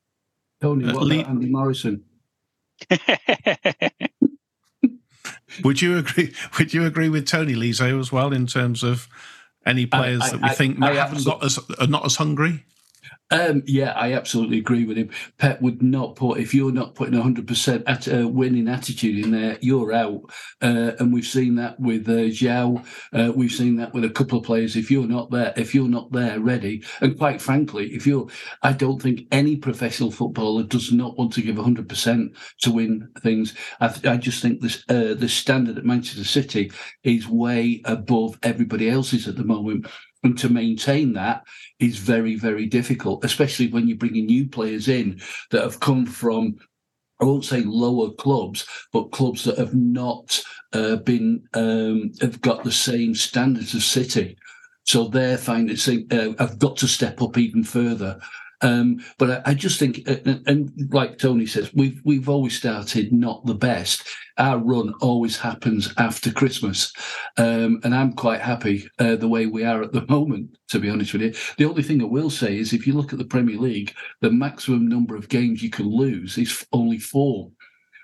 Tony, 0.61 0.85
what 0.93 1.07
about 1.11 1.29
Andy 1.29 1.47
Morrison? 1.47 2.05
would 5.65 5.81
you 5.83 5.99
agree? 5.99 6.33
Would 6.59 6.75
you 6.75 6.85
agree 6.85 7.09
with 7.09 7.27
Tony 7.27 7.55
Lizo 7.55 7.99
as 8.01 8.13
well 8.13 8.33
in 8.33 8.47
terms 8.47 8.83
of 8.83 9.09
any 9.65 9.87
players 9.87 10.23
I, 10.23 10.27
I, 10.27 10.31
that 10.31 10.43
we 10.43 10.49
think 10.51 10.83
I, 10.83 10.95
haven't 10.95 11.25
got 11.25 11.45
as 11.45 11.59
are 11.79 11.87
not 11.87 12.05
as 12.05 12.17
hungry? 12.17 12.65
Um, 13.31 13.63
yeah, 13.67 13.93
I 13.93 14.13
absolutely 14.13 14.59
agree 14.59 14.85
with 14.85 14.97
him. 14.97 15.11
Pep 15.39 15.61
would 15.61 15.83
not 15.83 16.15
put 16.15 16.39
if 16.39 16.55
you're 16.55 16.71
not 16.71 16.95
putting 16.95 17.21
100% 17.21 17.83
at 17.87 18.07
a 18.07 18.27
winning 18.29 18.69
attitude 18.69 19.25
in 19.25 19.33
there, 19.33 19.59
you're 19.61 19.93
out. 19.93 20.31
Uh, 20.63 20.93
and 21.01 21.13
we've 21.13 21.27
seen 21.27 21.57
that 21.57 21.79
with 21.81 22.09
uh, 22.09 22.31
João. 22.31 22.87
Uh, 23.13 23.33
we've 23.35 23.51
seen 23.51 23.77
that 23.77 23.93
with 23.93 24.05
a 24.05 24.11
couple 24.11 24.39
of 24.39 24.45
players. 24.45 24.77
If 24.77 24.93
you're 24.93 25.09
not 25.09 25.33
there, 25.33 25.53
if 25.57 25.75
you're 25.75 25.89
not 25.89 26.13
there 26.13 26.39
ready, 26.39 26.85
and 27.01 27.19
quite 27.19 27.43
frankly, 27.43 27.93
if 27.93 28.07
you're, 28.07 28.29
I 28.63 28.73
don't 28.73 29.03
think 29.03 29.23
any 29.33 29.57
professional 29.57 30.13
footballer 30.13 30.63
does 30.63 30.93
not 30.93 31.19
want 31.19 31.33
to 31.33 31.43
give 31.43 31.57
100% 31.57 32.37
to 32.61 32.71
win 32.71 33.09
things. 33.21 33.55
I, 33.81 33.95
I 34.05 34.17
just 34.19 34.41
think 34.41 34.61
this 34.61 34.85
uh, 34.89 35.15
the 35.15 35.29
standard 35.29 35.79
at 35.79 35.85
Manchester 35.85 36.25
City 36.25 36.71
is 37.03 37.27
way 37.27 37.83
above 37.87 38.39
everybody 38.45 38.89
else's 38.89 39.27
at 39.27 39.37
the 39.37 39.45
moment. 39.45 39.89
And 40.27 40.37
to 40.39 40.49
maintain 40.49 41.13
that 41.13 41.45
is 41.79 41.99
very, 41.99 42.35
very 42.35 42.67
difficult, 42.67 43.25
especially 43.25 43.69
when 43.69 43.87
you're 43.87 43.97
bringing 43.97 44.27
new 44.27 44.49
players 44.49 44.89
in 44.89 45.21
that 45.53 45.63
have 45.63 45.79
come 45.79 46.05
from 46.05 46.57
I 47.21 47.25
won't 47.25 47.45
say 47.45 47.63
lower 47.63 48.11
clubs, 48.11 48.67
but 48.93 49.13
clubs 49.13 49.45
that 49.45 49.57
have 49.57 49.75
not 49.75 50.43
uh, 50.73 50.97
been 50.97 51.45
um, 51.55 52.11
have 52.21 52.41
got 52.41 52.65
the 52.65 52.73
same 52.73 53.15
standards 53.15 53.73
as 53.75 53.85
City. 53.85 54.37
So 54.83 55.07
they're 55.07 55.39
finding 55.39 55.77
uh, 56.11 56.35
I've 56.41 56.59
got 56.59 56.77
to 56.79 56.89
step 56.89 57.23
up 57.23 57.39
even 57.39 57.63
further. 57.63 58.19
Um, 58.63 59.05
but 59.19 59.31
I, 59.31 59.51
I, 59.51 59.55
just 59.55 59.79
think, 59.79 60.09
uh, 60.09 60.17
and, 60.25 60.43
and, 60.47 60.93
like 60.93 61.19
Tony 61.19 61.47
says, 61.47 61.73
we've 61.75 62.01
we've 62.05 62.29
always 62.29 62.57
started 62.57 63.13
not 63.13 63.45
the 63.45 63.55
best. 63.55 64.09
Our 64.39 64.59
run 64.59 64.95
always 65.01 65.39
happens 65.39 65.93
after 65.99 66.33
Christmas, 66.33 66.93
um, 67.37 67.81
and 67.85 67.95
I'm 67.95 68.15
quite 68.15 68.41
happy 68.41 68.89
uh, 68.99 69.17
the 69.17 69.29
way 69.29 69.47
we 69.47 69.65
are 69.65 69.83
at 69.83 69.93
the 69.93 70.07
moment. 70.09 70.57
To 70.69 70.79
be 70.79 70.89
honest 70.89 71.13
with 71.13 71.23
you, 71.23 71.35
the 71.59 71.67
only 71.67 71.83
thing 71.83 72.01
I 72.01 72.07
will 72.07 72.31
say 72.31 72.57
is, 72.59 72.73
if 72.73 72.87
you 72.87 72.95
look 72.95 73.13
at 73.13 73.19
the 73.19 73.25
Premier 73.25 73.59
League, 73.59 73.95
the 74.21 74.31
maximum 74.31 74.89
number 74.89 75.17
of 75.17 75.29
games 75.29 75.63
you 75.63 75.71
can 75.71 75.87
lose 75.87 76.39
is 76.39 76.67
only 76.73 76.99
four, 76.99 77.51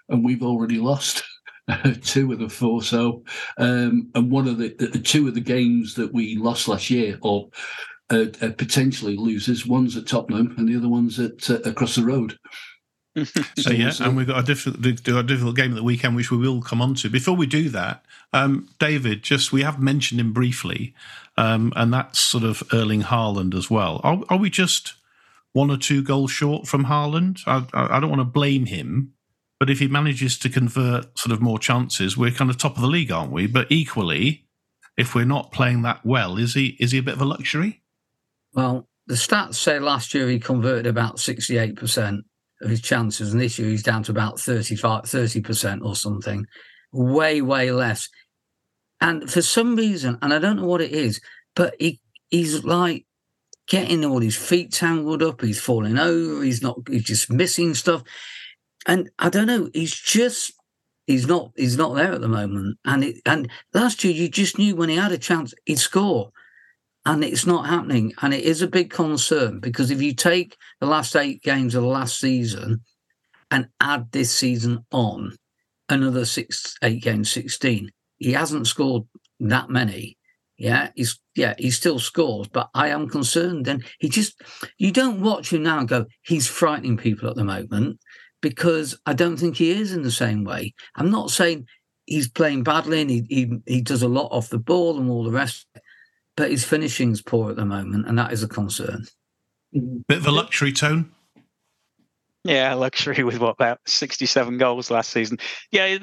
and 0.08 0.24
we've 0.24 0.42
already 0.42 0.78
lost. 0.78 1.22
two 2.02 2.32
of 2.32 2.40
the 2.40 2.48
four. 2.48 2.82
So, 2.82 3.22
um, 3.56 4.10
and 4.14 4.30
one 4.30 4.48
of 4.48 4.58
the, 4.58 4.70
two 5.04 5.28
of 5.28 5.34
the 5.34 5.40
games 5.40 5.94
that 5.94 6.12
we 6.12 6.36
lost 6.36 6.68
last 6.68 6.90
year, 6.90 7.18
or 7.22 7.48
uh, 8.10 8.26
uh, 8.40 8.50
potentially 8.56 9.16
loses. 9.16 9.66
One's 9.66 9.96
at 9.96 10.06
Tottenham, 10.06 10.54
and 10.58 10.68
the 10.68 10.76
other 10.76 10.88
one's 10.88 11.18
at 11.18 11.48
uh, 11.50 11.60
across 11.60 11.96
the 11.96 12.04
road. 12.04 12.38
so 13.58 13.70
yeah, 13.70 13.92
and 14.00 14.16
we've 14.16 14.26
got 14.26 14.38
a 14.38 14.42
difficult, 14.42 14.84
a 14.86 15.22
difficult 15.22 15.56
game 15.56 15.72
at 15.72 15.76
the 15.76 15.82
weekend, 15.82 16.16
which 16.16 16.30
we 16.30 16.38
will 16.38 16.62
come 16.62 16.80
on 16.80 16.94
to. 16.94 17.10
Before 17.10 17.36
we 17.36 17.46
do 17.46 17.68
that, 17.68 18.04
um, 18.32 18.68
David, 18.78 19.22
just 19.22 19.52
we 19.52 19.62
have 19.62 19.78
mentioned 19.78 20.18
him 20.20 20.32
briefly, 20.32 20.94
um, 21.36 21.74
and 21.76 21.92
that's 21.92 22.18
sort 22.18 22.44
of 22.44 22.62
Erling 22.72 23.02
Haaland 23.02 23.54
as 23.54 23.70
well. 23.70 24.00
Are, 24.02 24.22
are, 24.30 24.38
we 24.38 24.48
just 24.48 24.94
one 25.52 25.70
or 25.70 25.76
two 25.76 26.02
goals 26.02 26.30
short 26.30 26.66
from 26.66 26.86
Haaland? 26.86 27.40
I, 27.46 27.66
I, 27.74 27.96
I 27.96 28.00
don't 28.00 28.08
want 28.08 28.20
to 28.20 28.24
blame 28.24 28.66
him, 28.66 29.12
but 29.60 29.68
if 29.68 29.78
he 29.78 29.88
manages 29.88 30.38
to 30.38 30.48
convert 30.48 31.18
sort 31.18 31.32
of 31.32 31.42
more 31.42 31.58
chances, 31.58 32.16
we're 32.16 32.30
kind 32.30 32.48
of 32.48 32.56
top 32.56 32.76
of 32.76 32.82
the 32.82 32.88
league, 32.88 33.12
aren't 33.12 33.30
we? 33.30 33.46
But 33.46 33.70
equally, 33.70 34.46
if 34.96 35.14
we're 35.14 35.26
not 35.26 35.52
playing 35.52 35.82
that 35.82 36.04
well, 36.04 36.38
is 36.38 36.54
he 36.54 36.78
is 36.80 36.92
he 36.92 36.98
a 36.98 37.02
bit 37.02 37.14
of 37.14 37.20
a 37.20 37.26
luxury? 37.26 37.81
Well, 38.54 38.88
the 39.06 39.14
stats 39.14 39.54
say 39.56 39.78
last 39.78 40.14
year 40.14 40.28
he 40.28 40.38
converted 40.38 40.86
about 40.86 41.16
68% 41.16 42.20
of 42.60 42.70
his 42.70 42.80
chances, 42.80 43.32
and 43.32 43.40
this 43.40 43.58
year 43.58 43.68
he's 43.68 43.82
down 43.82 44.02
to 44.04 44.12
about 44.12 44.38
35, 44.38 45.04
30% 45.04 45.84
or 45.84 45.96
something. 45.96 46.46
Way, 46.92 47.40
way 47.40 47.72
less. 47.72 48.08
And 49.00 49.28
for 49.30 49.42
some 49.42 49.74
reason, 49.74 50.18
and 50.22 50.32
I 50.32 50.38
don't 50.38 50.56
know 50.56 50.66
what 50.66 50.80
it 50.80 50.92
is, 50.92 51.20
but 51.56 51.74
he 51.78 52.00
he's 52.30 52.64
like 52.64 53.04
getting 53.66 54.04
all 54.04 54.20
his 54.20 54.36
feet 54.36 54.72
tangled 54.72 55.22
up, 55.22 55.40
he's 55.40 55.60
falling 55.60 55.98
over, 55.98 56.44
he's 56.44 56.62
not 56.62 56.78
he's 56.88 57.04
just 57.04 57.30
missing 57.30 57.74
stuff. 57.74 58.02
And 58.86 59.10
I 59.18 59.28
don't 59.28 59.48
know, 59.48 59.70
he's 59.74 59.94
just 59.94 60.52
he's 61.06 61.26
not 61.26 61.50
he's 61.56 61.76
not 61.76 61.96
there 61.96 62.12
at 62.12 62.20
the 62.20 62.28
moment. 62.28 62.78
And 62.84 63.02
it 63.02 63.16
and 63.26 63.50
last 63.74 64.04
year 64.04 64.12
you 64.12 64.28
just 64.28 64.56
knew 64.56 64.76
when 64.76 64.88
he 64.88 64.96
had 64.96 65.12
a 65.12 65.18
chance 65.18 65.52
he'd 65.64 65.80
score 65.80 66.30
and 67.04 67.24
it's 67.24 67.46
not 67.46 67.66
happening. 67.66 68.12
And 68.22 68.32
it 68.32 68.44
is 68.44 68.62
a 68.62 68.68
big 68.68 68.90
concern 68.90 69.60
because 69.60 69.90
if 69.90 70.00
you 70.00 70.14
take 70.14 70.56
the 70.80 70.86
last 70.86 71.16
eight 71.16 71.42
games 71.42 71.74
of 71.74 71.82
the 71.82 71.88
last 71.88 72.20
season 72.20 72.82
and 73.50 73.68
add 73.80 74.12
this 74.12 74.32
season 74.34 74.84
on 74.92 75.36
another 75.88 76.24
six, 76.24 76.76
eight 76.82 77.02
games, 77.02 77.30
16, 77.30 77.90
he 78.18 78.32
hasn't 78.32 78.66
scored 78.66 79.04
that 79.40 79.68
many. 79.68 80.16
Yeah, 80.58 80.90
he's 80.94 81.18
yeah, 81.34 81.54
he 81.58 81.70
still 81.70 81.98
scores, 81.98 82.46
but 82.46 82.68
I 82.74 82.88
am 82.88 83.08
concerned. 83.08 83.66
And 83.66 83.84
he 83.98 84.08
just 84.08 84.40
you 84.78 84.92
don't 84.92 85.20
watch 85.20 85.52
him 85.52 85.64
now 85.64 85.80
and 85.80 85.88
go, 85.88 86.06
he's 86.22 86.46
frightening 86.46 86.96
people 86.96 87.28
at 87.28 87.34
the 87.34 87.42
moment, 87.42 87.98
because 88.40 88.96
I 89.06 89.14
don't 89.14 89.38
think 89.38 89.56
he 89.56 89.72
is 89.72 89.92
in 89.92 90.02
the 90.02 90.10
same 90.12 90.44
way. 90.44 90.74
I'm 90.94 91.10
not 91.10 91.30
saying 91.30 91.66
he's 92.06 92.28
playing 92.28 92.62
badly 92.62 93.00
and 93.00 93.10
he 93.10 93.26
he, 93.28 93.58
he 93.66 93.80
does 93.80 94.02
a 94.02 94.08
lot 94.08 94.28
off 94.30 94.50
the 94.50 94.58
ball 94.58 95.00
and 95.00 95.10
all 95.10 95.24
the 95.24 95.32
rest 95.32 95.66
but 96.36 96.50
his 96.50 96.64
finishing's 96.64 97.22
poor 97.22 97.50
at 97.50 97.56
the 97.56 97.64
moment, 97.64 98.08
and 98.08 98.18
that 98.18 98.32
is 98.32 98.42
a 98.42 98.48
concern. 98.48 99.06
Mm-hmm. 99.74 99.98
Bit 100.08 100.18
of 100.18 100.26
a 100.26 100.32
luxury 100.32 100.72
tone. 100.72 101.10
Yeah, 102.44 102.74
luxury 102.74 103.22
with 103.22 103.38
what 103.38 103.50
about 103.50 103.78
sixty-seven 103.86 104.58
goals 104.58 104.90
last 104.90 105.10
season. 105.10 105.38
Yeah, 105.70 105.96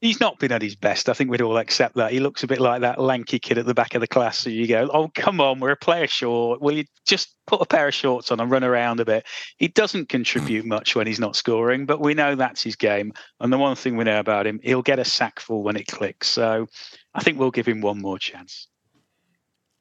he's 0.00 0.20
not 0.20 0.38
been 0.38 0.52
at 0.52 0.62
his 0.62 0.76
best. 0.76 1.08
I 1.08 1.12
think 1.12 1.28
we'd 1.28 1.42
all 1.42 1.58
accept 1.58 1.96
that. 1.96 2.12
He 2.12 2.20
looks 2.20 2.44
a 2.44 2.46
bit 2.46 2.60
like 2.60 2.82
that 2.82 3.00
lanky 3.00 3.40
kid 3.40 3.58
at 3.58 3.66
the 3.66 3.74
back 3.74 3.96
of 3.96 4.00
the 4.00 4.06
class. 4.06 4.38
So 4.38 4.50
you 4.50 4.68
go, 4.68 4.88
"Oh, 4.92 5.10
come 5.16 5.40
on, 5.40 5.58
we're 5.58 5.72
a 5.72 5.76
player 5.76 6.06
short. 6.06 6.62
Will 6.62 6.76
you 6.76 6.84
just 7.06 7.34
put 7.48 7.60
a 7.60 7.66
pair 7.66 7.88
of 7.88 7.94
shorts 7.94 8.30
on 8.30 8.38
and 8.38 8.48
run 8.48 8.62
around 8.62 9.00
a 9.00 9.04
bit?" 9.04 9.26
He 9.56 9.66
doesn't 9.66 10.08
contribute 10.08 10.64
mm. 10.64 10.68
much 10.68 10.94
when 10.94 11.08
he's 11.08 11.18
not 11.18 11.34
scoring, 11.34 11.84
but 11.84 12.00
we 12.00 12.14
know 12.14 12.36
that's 12.36 12.62
his 12.62 12.76
game. 12.76 13.12
And 13.40 13.52
the 13.52 13.58
one 13.58 13.74
thing 13.74 13.96
we 13.96 14.04
know 14.04 14.20
about 14.20 14.46
him, 14.46 14.60
he'll 14.62 14.82
get 14.82 15.00
a 15.00 15.04
sackful 15.04 15.64
when 15.64 15.76
it 15.76 15.88
clicks. 15.88 16.28
So 16.28 16.68
I 17.14 17.22
think 17.24 17.36
we'll 17.36 17.50
give 17.50 17.66
him 17.66 17.80
one 17.80 18.00
more 18.00 18.20
chance. 18.20 18.68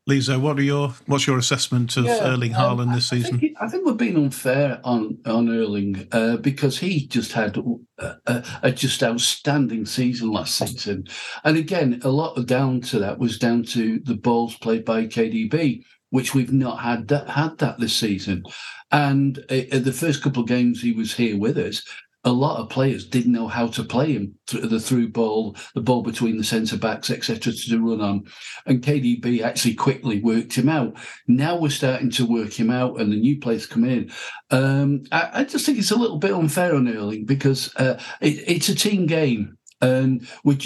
Lizo, 0.08 0.40
what 0.40 0.58
are 0.58 0.64
your 0.64 0.96
what's 1.08 1.28
your 1.28 1.38
assessment 1.38 1.98
of 1.98 2.06
yeah, 2.06 2.20
Erling 2.22 2.54
Haaland 2.54 2.88
um, 2.88 2.94
this 2.94 3.10
season? 3.10 3.36
I 3.36 3.40
think, 3.40 3.58
I 3.62 3.68
think, 3.68 3.86
we're 3.86 3.94
being 3.94 4.16
unfair 4.16 4.80
on 4.86 5.18
on 5.26 5.50
Erling 5.50 6.08
uh, 6.14 6.38
because 6.38 6.78
he 6.78 7.08
just 7.08 7.34
had 7.34 7.58
a, 7.58 8.16
a, 8.26 8.46
a, 8.64 8.72
just 8.72 9.04
outstanding 9.04 9.86
season 9.86 10.32
last 10.32 10.56
season, 10.56 11.08
and 11.44 11.58
again, 11.58 12.00
a 12.04 12.10
lot 12.10 12.38
of 12.38 12.46
down 12.46 12.80
to 12.82 13.00
that 13.00 13.20
was 13.20 13.38
down 13.38 13.64
to 13.64 14.00
the 14.06 14.16
balls 14.16 14.56
played 14.56 14.86
by 14.86 15.06
KDB, 15.06 15.84
which 16.10 16.34
we've 16.34 16.54
not 16.54 16.80
had 16.80 17.10
that 17.10 17.28
had 17.30 17.58
that 17.58 17.78
this 17.78 17.96
season. 17.96 18.44
And 18.92 19.40
uh, 19.50 19.80
the 19.80 19.96
first 19.96 20.24
couple 20.24 20.44
of 20.44 20.48
games 20.48 20.82
he 20.82 20.94
was 20.94 21.14
here 21.14 21.38
with 21.38 21.58
us, 21.58 21.84
a 22.28 22.32
lot 22.32 22.60
of 22.60 22.70
players 22.70 23.08
didn't 23.08 23.32
know 23.32 23.48
how 23.48 23.68
to 23.68 23.84
play 23.86 24.12
him 24.12 24.36
the 24.48 24.82
through 24.82 25.08
ball, 25.08 25.56
the 25.76 25.82
ball 25.82 26.04
between 26.04 26.38
the 26.38 26.44
centre 26.44 26.78
backs, 26.78 27.10
etc., 27.10 27.54
to 27.54 27.80
run 27.80 28.02
on. 28.02 28.26
And 28.66 28.82
KDB 28.82 29.42
actually 29.42 29.76
quickly 29.76 30.20
worked 30.20 30.54
him 30.54 30.68
out. 30.68 30.98
Now 31.28 31.58
we're 31.58 31.70
starting 31.70 32.12
to 32.12 32.26
work 32.26 32.52
him 32.52 32.70
out, 32.70 33.00
and 33.00 33.14
the 33.14 33.20
new 33.20 33.40
players 33.40 33.66
come 33.66 33.86
in. 33.86 34.12
Um, 34.52 35.04
I, 35.10 35.30
I, 35.36 35.44
just 35.46 35.66
think 35.66 35.78
it's 35.78 35.92
a 35.92 35.96
little 35.96 36.18
bit 36.18 36.34
unfair 36.34 36.76
on 36.76 36.90
Erling 36.90 37.24
because 37.24 37.74
uh, 37.78 37.98
it, 38.20 38.44
it's 38.46 38.68
a 38.68 38.76
team 38.76 39.06
game, 39.06 39.58
and 39.82 40.28
we. 40.44 40.60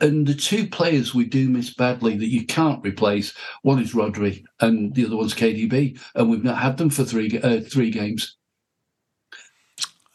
and 0.00 0.26
the 0.26 0.34
two 0.34 0.68
players 0.68 1.14
we 1.14 1.24
do 1.24 1.50
miss 1.50 1.74
badly 1.74 2.16
that 2.16 2.30
you 2.30 2.46
can't 2.46 2.82
replace, 2.86 3.34
one 3.62 3.78
is 3.78 3.92
Rodri 3.92 4.42
and 4.60 4.94
the 4.94 5.04
other 5.04 5.16
one's 5.16 5.34
KDB, 5.34 6.00
and 6.14 6.30
we've 6.30 6.44
not 6.44 6.58
had 6.58 6.76
them 6.78 6.90
for 6.90 7.04
three 7.04 7.40
uh, 7.42 7.60
three 7.60 7.90
games. 7.90 8.36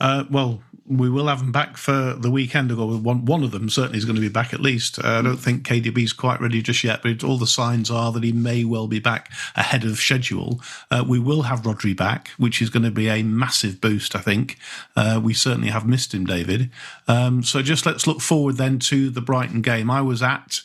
Uh, 0.06 0.24
well, 0.30 0.62
we 0.88 1.10
will 1.10 1.26
have 1.26 1.40
them 1.40 1.52
back 1.52 1.78
for 1.78 2.14
the 2.14 2.30
weekend. 2.30 2.72
Or 2.72 2.96
one 3.00 3.26
one 3.26 3.44
of 3.44 3.50
them 3.50 3.70
certainly 3.70 3.98
is 3.98 4.06
going 4.06 4.18
to 4.18 4.22
be 4.22 4.30
back 4.30 4.54
at 4.54 4.60
least. 4.60 5.00
Uh, 5.00 5.18
I 5.18 5.22
don't 5.24 5.38
think 5.38 5.66
KDB 5.66 6.04
is 6.04 6.14
quite 6.14 6.40
ready 6.40 6.62
just 6.62 6.84
yet, 6.84 7.02
but 7.02 7.24
all 7.24 7.40
the 7.40 7.48
signs 7.48 7.90
are 7.90 8.12
that 8.12 8.24
he 8.24 8.32
may 8.32 8.64
well 8.66 8.86
be 8.86 9.00
back 9.00 9.32
ahead 9.56 9.84
of 9.84 9.98
schedule. 9.98 10.62
Uh, 10.92 11.04
we 11.08 11.18
will 11.18 11.42
have 11.44 11.64
Rodri 11.64 11.98
back, 11.98 12.28
which 12.38 12.62
is 12.62 12.70
going 12.70 12.84
to 12.84 12.92
be 12.92 13.10
a 13.10 13.24
massive 13.24 13.82
boost. 13.82 14.16
I 14.16 14.22
think 14.22 14.60
uh, 14.96 15.20
we 15.24 15.34
certainly 15.34 15.70
have 15.70 15.88
missed 15.88 16.14
him, 16.14 16.26
David. 16.26 16.70
Um, 17.08 17.42
so 17.42 17.64
just 17.64 17.88
let's 17.88 18.06
look 18.06 18.22
forward 18.22 18.58
then 18.58 18.78
to 18.80 19.10
the 19.10 19.22
Brighton 19.22 19.64
game. 19.64 19.90
I 19.90 20.02
was 20.02 20.22
at 20.22 20.62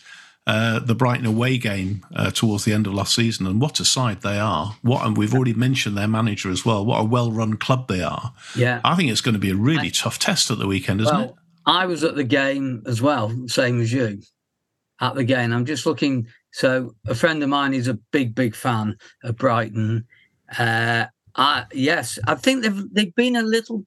uh, 0.46 0.78
the 0.80 0.94
Brighton 0.94 1.26
away 1.26 1.58
game 1.58 2.04
uh, 2.14 2.30
towards 2.30 2.64
the 2.64 2.72
end 2.72 2.86
of 2.86 2.94
last 2.94 3.14
season, 3.14 3.46
and 3.46 3.60
what 3.60 3.78
a 3.78 3.84
side 3.84 4.22
they 4.22 4.38
are! 4.38 4.76
What 4.82 5.06
and 5.06 5.16
we've 5.16 5.34
already 5.34 5.54
mentioned 5.54 5.96
their 5.96 6.08
manager 6.08 6.50
as 6.50 6.64
well. 6.64 6.84
What 6.84 7.00
a 7.00 7.04
well-run 7.04 7.56
club 7.56 7.88
they 7.88 8.02
are. 8.02 8.32
Yeah, 8.56 8.80
I 8.84 8.96
think 8.96 9.10
it's 9.10 9.20
going 9.20 9.34
to 9.34 9.40
be 9.40 9.50
a 9.50 9.56
really 9.56 9.88
I, 9.88 9.90
tough 9.90 10.18
test 10.18 10.50
at 10.50 10.58
the 10.58 10.66
weekend, 10.66 11.00
isn't 11.02 11.14
well, 11.14 11.24
it? 11.24 11.34
I 11.66 11.86
was 11.86 12.02
at 12.04 12.16
the 12.16 12.24
game 12.24 12.82
as 12.86 13.02
well, 13.02 13.32
same 13.46 13.80
as 13.80 13.92
you. 13.92 14.20
At 15.00 15.14
the 15.14 15.24
game, 15.24 15.52
I'm 15.52 15.66
just 15.66 15.86
looking. 15.86 16.26
So 16.52 16.94
a 17.06 17.14
friend 17.14 17.42
of 17.42 17.48
mine 17.48 17.74
is 17.74 17.88
a 17.88 17.94
big, 17.94 18.34
big 18.34 18.54
fan 18.54 18.96
of 19.22 19.36
Brighton. 19.36 20.06
Uh, 20.58 21.06
I, 21.36 21.66
yes, 21.72 22.18
I 22.26 22.34
think 22.34 22.62
they've 22.62 22.84
they've 22.92 23.14
been 23.14 23.36
a 23.36 23.42
little. 23.42 23.86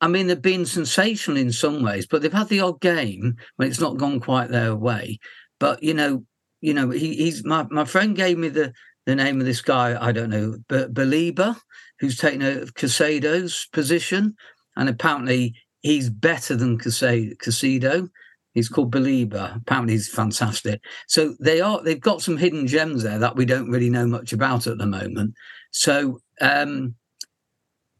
I 0.00 0.08
mean, 0.08 0.26
they've 0.26 0.42
been 0.42 0.66
sensational 0.66 1.38
in 1.38 1.52
some 1.52 1.82
ways, 1.82 2.06
but 2.06 2.20
they've 2.20 2.32
had 2.32 2.48
the 2.48 2.60
odd 2.60 2.80
game 2.80 3.36
when 3.56 3.68
it's 3.68 3.80
not 3.80 3.96
gone 3.96 4.20
quite 4.20 4.50
their 4.50 4.74
way. 4.74 5.18
But 5.58 5.82
you 5.82 5.94
know, 5.94 6.24
you 6.60 6.74
know, 6.74 6.90
he, 6.90 7.16
he's 7.16 7.44
my 7.44 7.66
my 7.70 7.84
friend 7.84 8.16
gave 8.16 8.38
me 8.38 8.48
the 8.48 8.72
the 9.06 9.14
name 9.14 9.40
of 9.40 9.46
this 9.46 9.60
guy. 9.60 9.96
I 10.00 10.12
don't 10.12 10.30
know, 10.30 10.56
but 10.68 10.92
Baleba, 10.92 11.56
who's 12.00 12.18
taken 12.18 12.42
a 12.42 12.66
Caicedo's 12.66 13.66
position, 13.72 14.34
and 14.76 14.88
apparently 14.88 15.54
he's 15.80 16.10
better 16.10 16.56
than 16.56 16.78
Caicedo. 16.78 18.08
He's 18.54 18.68
called 18.68 18.90
Baleba. 18.90 19.56
Apparently, 19.56 19.92
he's 19.94 20.08
fantastic. 20.08 20.80
So 21.08 21.36
they 21.40 21.60
are. 21.60 21.82
They've 21.82 22.00
got 22.00 22.22
some 22.22 22.38
hidden 22.38 22.66
gems 22.66 23.02
there 23.02 23.18
that 23.18 23.36
we 23.36 23.44
don't 23.44 23.70
really 23.70 23.90
know 23.90 24.06
much 24.06 24.32
about 24.32 24.66
at 24.66 24.78
the 24.78 24.86
moment. 24.86 25.34
So 25.72 26.20
um, 26.40 26.94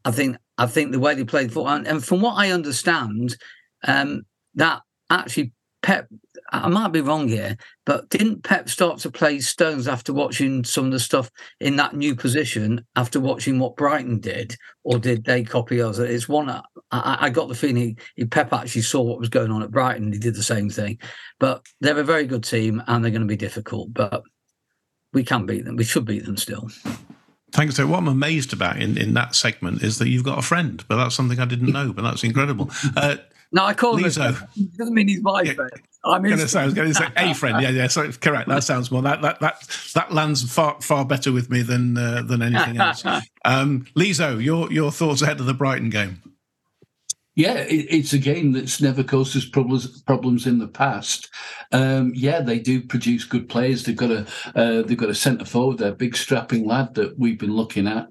I 0.03 0.11
think 0.11 0.37
I 0.57 0.65
think 0.65 0.91
the 0.91 0.99
way 0.99 1.13
they 1.13 1.23
played 1.23 1.53
football, 1.53 1.75
and, 1.75 1.87
and 1.87 2.03
from 2.03 2.21
what 2.21 2.33
I 2.37 2.51
understand, 2.51 3.37
um, 3.87 4.23
that 4.55 4.81
actually 5.09 5.53
Pep 5.83 6.07
I 6.49 6.69
might 6.69 6.89
be 6.89 7.01
wrong 7.01 7.27
here, 7.27 7.57
but 7.85 8.09
didn't 8.09 8.43
Pep 8.43 8.69
start 8.69 8.99
to 8.99 9.11
play 9.11 9.39
Stones 9.39 9.87
after 9.87 10.13
watching 10.13 10.63
some 10.63 10.85
of 10.85 10.91
the 10.91 10.99
stuff 10.99 11.29
in 11.59 11.75
that 11.75 11.95
new 11.95 12.15
position 12.15 12.85
after 12.95 13.19
watching 13.19 13.59
what 13.59 13.75
Brighton 13.75 14.19
did, 14.19 14.55
or 14.83 14.97
did 14.97 15.25
they 15.25 15.43
copy 15.43 15.81
us? 15.81 15.99
It's 15.99 16.29
one. 16.29 16.49
I, 16.49 16.61
I 16.91 17.29
got 17.29 17.49
the 17.49 17.55
feeling 17.55 17.97
he, 18.15 18.25
Pep 18.25 18.53
actually 18.53 18.83
saw 18.83 19.01
what 19.01 19.19
was 19.19 19.29
going 19.29 19.51
on 19.51 19.63
at 19.63 19.71
Brighton. 19.71 20.13
He 20.13 20.19
did 20.19 20.35
the 20.35 20.43
same 20.43 20.69
thing, 20.69 20.99
but 21.39 21.65
they're 21.81 21.99
a 21.99 22.03
very 22.03 22.25
good 22.25 22.43
team 22.43 22.81
and 22.87 23.03
they're 23.03 23.11
going 23.11 23.21
to 23.21 23.27
be 23.27 23.35
difficult. 23.35 23.93
But 23.93 24.23
we 25.13 25.23
can 25.23 25.45
beat 25.45 25.65
them. 25.65 25.75
We 25.75 25.83
should 25.83 26.05
beat 26.05 26.25
them 26.25 26.37
still. 26.37 26.69
Thanks. 27.51 27.75
So 27.75 27.87
what 27.87 27.99
I'm 27.99 28.07
amazed 28.07 28.53
about 28.53 28.81
in, 28.81 28.97
in 28.97 29.13
that 29.15 29.35
segment 29.35 29.81
is 29.81 29.99
that 29.99 30.09
you've 30.09 30.23
got 30.23 30.37
a 30.37 30.41
friend, 30.41 30.83
but 30.87 30.97
that's 30.97 31.15
something 31.15 31.39
I 31.39 31.45
didn't 31.45 31.71
know. 31.71 31.93
But 31.93 32.03
that's 32.03 32.23
incredible. 32.23 32.69
Uh, 32.95 33.17
no, 33.51 33.63
I 33.65 33.73
call 33.73 33.97
him 33.97 34.03
Lizo. 34.05 34.35
him. 34.55 34.69
Doesn't 34.77 34.93
mean 34.93 35.07
he's 35.07 35.21
my 35.21 35.41
Yeah. 35.41 35.53
friend. 35.53 35.71
I'm 36.05 36.21
going 36.21 36.33
his 36.33 36.43
to 36.43 36.47
say, 36.47 36.61
I 36.61 36.65
was 36.65 36.73
going 36.73 36.87
to 36.87 36.93
say 36.93 37.07
a 37.17 37.33
friend. 37.33 37.61
Yeah, 37.61 37.69
yeah. 37.69 37.87
So 37.87 38.09
correct. 38.13 38.47
That 38.47 38.63
sounds 38.63 38.91
more. 38.91 39.01
That 39.01 39.21
that 39.23 39.39
that 39.41 39.67
that 39.93 40.13
lands 40.13 40.49
far 40.51 40.79
far 40.81 41.03
better 41.05 41.31
with 41.31 41.49
me 41.49 41.61
than 41.63 41.97
uh, 41.97 42.21
than 42.21 42.41
anything 42.41 42.77
else. 42.77 43.03
Um, 43.45 43.85
Lizo, 43.95 44.43
your 44.43 44.71
your 44.71 44.91
thoughts 44.91 45.21
ahead 45.21 45.39
of 45.39 45.45
the 45.45 45.53
Brighton 45.53 45.89
game? 45.89 46.21
Yeah, 47.35 47.53
it, 47.59 47.85
it's 47.89 48.13
a 48.13 48.17
game 48.17 48.51
that's 48.51 48.81
never 48.81 49.03
caused 49.03 49.37
us 49.37 49.45
problems 49.45 50.01
problems 50.03 50.47
in 50.47 50.57
the 50.59 50.67
past. 50.67 51.29
Um, 51.71 52.11
yeah, 52.15 52.41
they 52.41 52.59
do 52.59 52.81
produce 52.81 53.23
good 53.25 53.47
players. 53.47 53.83
They've 53.83 53.95
got 53.95 54.11
a 54.11 54.25
uh, 54.55 54.81
they've 54.81 54.97
got 54.97 55.09
a 55.09 55.15
centre 55.15 55.45
forward, 55.45 55.77
there, 55.77 55.91
a 55.91 55.95
big 55.95 56.17
strapping 56.17 56.65
lad 56.65 56.95
that 56.95 57.17
we've 57.19 57.39
been 57.39 57.55
looking 57.55 57.87
at. 57.87 58.07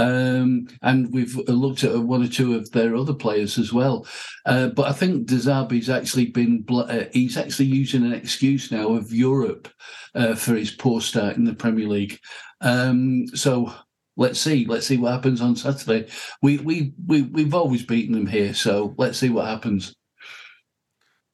Um, 0.00 0.68
and 0.80 1.12
we've 1.12 1.36
looked 1.36 1.84
at 1.84 1.98
one 1.98 2.22
or 2.22 2.28
two 2.28 2.54
of 2.54 2.70
their 2.70 2.96
other 2.96 3.12
players 3.12 3.58
as 3.58 3.70
well. 3.70 4.06
Uh, 4.46 4.68
but 4.68 4.88
I 4.88 4.92
think 4.92 5.26
De 5.26 5.34
Zerbi's 5.34 5.90
actually 5.90 6.26
been 6.26 6.64
uh, 6.70 7.04
he's 7.12 7.36
actually 7.36 7.66
using 7.66 8.04
an 8.04 8.14
excuse 8.14 8.72
now 8.72 8.94
of 8.94 9.12
Europe 9.12 9.68
uh, 10.14 10.34
for 10.34 10.54
his 10.54 10.70
poor 10.70 11.02
start 11.02 11.36
in 11.36 11.44
the 11.44 11.54
Premier 11.54 11.86
League. 11.86 12.18
Um, 12.62 13.26
so 13.34 13.74
let's 14.16 14.40
see, 14.40 14.64
let's 14.64 14.86
see 14.86 14.96
what 14.96 15.12
happens 15.12 15.42
on 15.42 15.54
Saturday. 15.54 16.08
We 16.40 16.58
we 16.58 16.94
we 17.06 17.22
we've 17.22 17.54
always 17.54 17.84
beaten 17.84 18.14
them 18.14 18.26
here, 18.26 18.54
so 18.54 18.94
let's 18.96 19.18
see 19.18 19.28
what 19.28 19.46
happens. 19.46 19.94